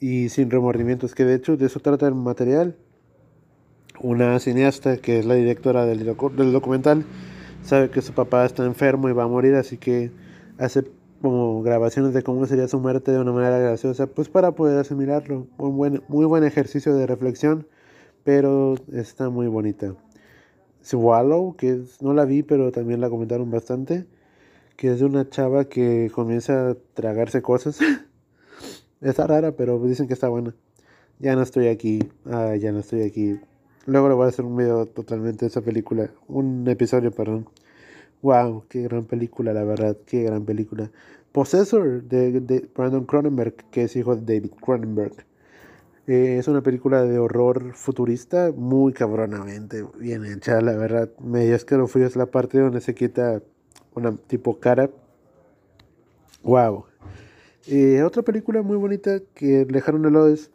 y 0.00 0.30
sin 0.30 0.50
remordimientos, 0.50 1.14
que 1.14 1.26
de 1.26 1.34
hecho 1.34 1.58
de 1.58 1.66
eso 1.66 1.78
trata 1.80 2.08
el 2.08 2.14
material. 2.14 2.74
Una 4.00 4.38
cineasta 4.38 4.96
que 4.96 5.18
es 5.18 5.26
la 5.26 5.34
directora 5.34 5.84
del, 5.84 6.06
del 6.06 6.52
documental 6.52 7.04
sabe 7.62 7.90
que 7.90 8.00
su 8.00 8.14
papá 8.14 8.46
está 8.46 8.64
enfermo 8.64 9.10
y 9.10 9.12
va 9.12 9.24
a 9.24 9.28
morir, 9.28 9.56
así 9.56 9.76
que 9.76 10.10
hace 10.56 10.84
como 11.20 11.62
grabaciones 11.62 12.14
de 12.14 12.22
cómo 12.22 12.46
sería 12.46 12.66
su 12.66 12.80
muerte 12.80 13.12
de 13.12 13.18
una 13.18 13.32
manera 13.32 13.58
graciosa, 13.58 14.06
pues 14.06 14.30
para 14.30 14.52
poder 14.52 14.78
asimilarlo. 14.78 15.48
Un 15.58 15.76
buen, 15.76 16.02
muy 16.08 16.24
buen 16.24 16.44
ejercicio 16.44 16.94
de 16.94 17.06
reflexión, 17.06 17.66
pero 18.24 18.76
está 18.90 19.28
muy 19.28 19.48
bonita. 19.48 19.94
Swallow, 20.88 21.54
que 21.54 21.82
no 22.00 22.14
la 22.14 22.24
vi, 22.24 22.42
pero 22.42 22.72
también 22.72 23.02
la 23.02 23.10
comentaron 23.10 23.50
bastante, 23.50 24.06
que 24.76 24.92
es 24.92 25.00
de 25.00 25.04
una 25.04 25.28
chava 25.28 25.66
que 25.66 26.10
comienza 26.14 26.70
a 26.70 26.76
tragarse 26.94 27.42
cosas. 27.42 27.78
está 29.02 29.26
rara, 29.26 29.52
pero 29.52 29.78
dicen 29.80 30.06
que 30.08 30.14
está 30.14 30.28
buena. 30.28 30.54
Ya 31.18 31.36
no 31.36 31.42
estoy 31.42 31.68
aquí, 31.68 31.98
ah, 32.24 32.56
ya 32.56 32.72
no 32.72 32.78
estoy 32.78 33.02
aquí. 33.02 33.38
Luego 33.84 34.08
le 34.08 34.14
voy 34.14 34.26
a 34.26 34.28
hacer 34.28 34.46
un 34.46 34.56
video 34.56 34.86
totalmente 34.86 35.44
de 35.44 35.48
esa 35.48 35.60
película, 35.60 36.10
un 36.26 36.66
episodio, 36.68 37.10
perdón. 37.10 37.46
Wow, 38.22 38.64
qué 38.70 38.82
gran 38.82 39.04
película, 39.04 39.52
la 39.52 39.64
verdad, 39.64 39.94
qué 40.06 40.22
gran 40.22 40.46
película. 40.46 40.90
Possessor 41.32 42.02
de, 42.04 42.66
Brandon 42.74 43.04
Cronenberg, 43.04 43.54
que 43.70 43.84
es 43.84 43.94
hijo 43.94 44.16
de 44.16 44.22
David 44.36 44.52
Cronenberg. 44.60 45.27
Eh, 46.08 46.38
es 46.38 46.48
una 46.48 46.62
película 46.62 47.02
de 47.02 47.18
horror 47.18 47.74
futurista 47.74 48.50
muy 48.56 48.94
cabronamente 48.94 49.84
bien 49.98 50.24
hecha, 50.24 50.58
la 50.62 50.72
verdad. 50.72 51.10
Medio 51.18 51.58
frío 51.86 52.06
es 52.06 52.16
la 52.16 52.24
parte 52.24 52.58
donde 52.58 52.80
se 52.80 52.94
quita 52.94 53.42
una 53.94 54.16
tipo 54.16 54.58
cara. 54.58 54.88
Wow. 56.42 56.86
Eh, 57.66 58.02
otra 58.02 58.22
película 58.22 58.62
muy 58.62 58.78
bonita 58.78 59.20
que 59.34 59.66
dejaron 59.66 60.06
el 60.06 60.14
lado 60.14 60.28
es 60.28 60.50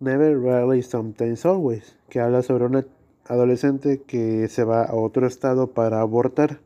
Never, 0.00 0.40
Rarely, 0.40 0.82
Sometimes, 0.82 1.44
Always, 1.44 1.98
que 2.08 2.20
habla 2.20 2.40
sobre 2.42 2.64
una 2.64 2.86
adolescente 3.26 4.00
que 4.06 4.48
se 4.48 4.64
va 4.64 4.84
a 4.84 4.94
otro 4.94 5.26
estado 5.26 5.66
para 5.66 6.00
abortar 6.00 6.60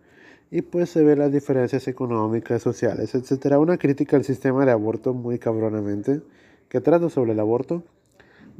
y 0.52 0.62
pues 0.62 0.90
se 0.90 1.02
ve 1.02 1.16
las 1.16 1.32
diferencias 1.32 1.88
económicas, 1.88 2.62
sociales, 2.62 3.16
etcétera. 3.16 3.58
Una 3.58 3.78
crítica 3.78 4.16
al 4.16 4.22
sistema 4.22 4.64
de 4.64 4.70
aborto 4.70 5.12
muy 5.12 5.40
cabronamente, 5.40 6.20
que 6.68 6.80
trata 6.80 7.10
sobre 7.10 7.32
el 7.32 7.40
aborto. 7.40 7.82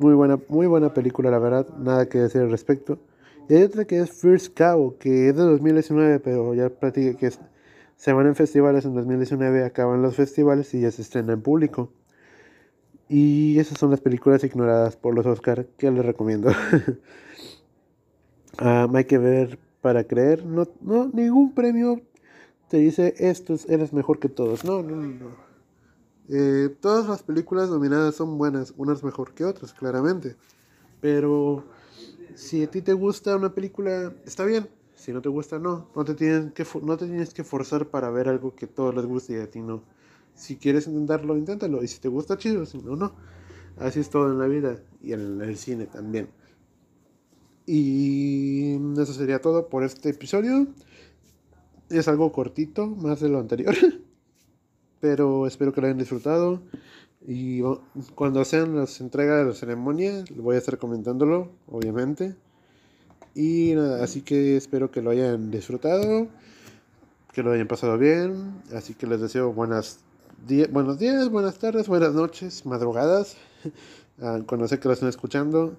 Muy 0.03 0.15
buena, 0.15 0.37
muy 0.49 0.67
buena 0.67 0.93
película, 0.93 1.31
la 1.31 1.39
verdad, 1.39 1.69
nada 1.79 2.09
que 2.09 2.19
decir 2.19 2.41
al 2.41 2.51
respecto. 2.51 2.99
Y 3.49 3.55
hay 3.55 3.63
otra 3.63 3.85
que 3.85 4.01
es 4.01 4.11
First 4.11 4.59
Cow, 4.59 4.97
que 4.99 5.29
es 5.29 5.37
de 5.37 5.43
2019, 5.43 6.19
pero 6.19 6.55
ya 6.55 6.71
practica 6.71 7.17
que 7.17 7.31
se 7.95 8.13
van 8.13 8.27
en 8.27 8.35
festivales 8.35 8.85
en 8.85 8.95
2019, 8.95 9.65
acaban 9.65 10.03
los 10.03 10.17
festivales 10.17 10.75
y 10.75 10.81
ya 10.81 10.91
se 10.91 11.03
estrena 11.03 11.35
en 11.35 11.41
público. 11.41 11.93
Y 13.09 13.61
esas 13.61 13.79
son 13.79 13.93
las 13.93 14.01
películas 14.01 14.43
ignoradas 14.43 14.97
por 14.97 15.15
los 15.15 15.25
Oscar 15.25 15.67
que 15.79 15.91
les 15.91 16.05
recomiendo. 16.05 16.51
Ah, 18.59 18.87
hay 18.93 19.05
que 19.07 19.17
ver 19.17 19.59
para 19.81 20.05
creer. 20.05 20.45
No, 20.45 20.69
no, 20.83 21.09
ningún 21.09 21.55
premio 21.55 22.03
te 22.69 22.77
dice 22.77 23.15
esto 23.17 23.57
eres 23.67 23.95
mejor 23.95 24.19
que 24.19 24.29
todos. 24.29 24.63
No, 24.63 24.83
no, 24.83 24.95
no. 24.97 25.52
Eh, 26.35 26.75
todas 26.81 27.07
las 27.09 27.23
películas 27.23 27.69
nominadas 27.69 28.15
son 28.15 28.39
buenas, 28.39 28.73
unas 28.79 29.05
mejor 29.05 29.35
que 29.35 29.45
otras, 29.45 29.75
claramente. 29.75 30.35
Pero 30.99 31.65
si 32.35 32.63
a 32.63 32.71
ti 32.71 32.81
te 32.81 32.95
gusta 32.95 33.37
una 33.37 33.55
película, 33.55 34.15
está 34.25 34.47
bien. 34.47 34.67
Si 34.95 35.13
no 35.13 35.21
te 35.21 35.29
gusta, 35.29 35.59
no. 35.59 35.91
No 35.95 36.05
te, 36.07 36.15
que, 36.17 36.67
no 36.83 36.97
te 36.97 37.07
tienes 37.07 37.35
que 37.35 37.45
forzar 37.45 37.89
para 37.89 38.09
ver 38.11 38.29
algo 38.29 38.55
que 38.55 38.67
todos 38.67 38.95
les 38.95 39.05
guste 39.05 39.35
y 39.35 39.41
a 39.41 39.51
ti 39.51 39.61
no. 39.61 39.83
Si 40.35 40.57
quieres 40.57 40.87
intentarlo, 40.87 41.37
inténtalo. 41.37 41.83
Y 41.83 41.89
si 41.89 42.01
te 42.01 42.09
gusta, 42.09 42.39
chido. 42.39 42.65
Si 42.65 42.79
no, 42.79 42.97
no. 42.97 43.13
Así 43.77 44.01
es 44.01 44.09
todo 44.09 44.33
en 44.33 44.39
la 44.39 44.47
vida 44.47 44.83
y 45.03 45.13
en 45.13 45.43
el 45.43 45.59
cine 45.59 45.85
también. 45.85 46.31
Y 47.67 48.77
eso 48.99 49.13
sería 49.13 49.41
todo 49.43 49.69
por 49.69 49.85
este 49.85 50.09
episodio. 50.11 50.67
Es 51.91 52.09
algo 52.09 52.33
cortito, 52.33 52.87
más 52.87 53.21
de 53.21 53.29
lo 53.29 53.39
anterior. 53.39 53.75
Pero 55.03 55.49
espero 55.49 55.73
que 55.73 55.81
lo 55.81 55.89
hayan 55.89 55.99
disfrutado. 55.99 56.63
Y 57.27 57.61
cuando 58.15 58.45
sean 58.45 58.77
las 58.77 59.01
entregas 59.01 59.41
de 59.41 59.47
la 59.47 59.53
ceremonia, 59.53 60.25
voy 60.37 60.55
a 60.55 60.59
estar 60.59 60.79
comentándolo, 60.79 61.51
obviamente. 61.67 62.37
Y 63.35 63.73
nada, 63.75 64.05
así 64.05 64.23
que 64.23 64.57
espero 64.57 64.93
que 64.93 65.03
lo 65.03 65.11
hayan 65.11 65.51
disfrutado, 65.51 66.29
que 67.33 67.43
lo 67.43 67.51
hayan 67.51 67.67
pasado 67.67 67.99
bien. 67.99 68.63
Así 68.73 68.95
que 68.95 69.09
les 69.09 69.21
deseo 69.21 69.53
buenas 69.53 69.99
buenos 70.71 71.01
días, 71.01 71.29
buenas 71.31 71.59
tardes, 71.59 71.89
buenas 71.89 72.15
noches, 72.15 72.65
madrugadas. 72.65 73.37
Cuando 74.47 74.69
sé 74.69 74.79
que 74.79 74.87
lo 74.87 74.95
están 74.95 75.09
escuchando. 75.09 75.77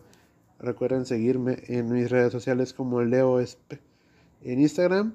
Recuerden 0.59 1.05
seguirme 1.05 1.63
en 1.67 1.89
mis 1.93 2.11
redes 2.11 2.33
sociales 2.33 2.73
como 2.73 3.01
LeoEsp 3.01 3.75
en 4.41 4.59
Instagram 4.59 5.13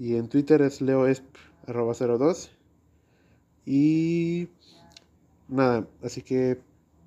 y 0.00 0.16
en 0.16 0.28
Twitter 0.28 0.62
es 0.62 0.82
leoesp02. 0.82 2.59
Y 3.72 4.48
nada, 5.46 5.86
así 6.02 6.22
que 6.22 6.58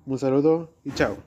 un 0.06 0.18
saludo 0.18 0.70
y 0.82 0.92
chao. 0.92 1.18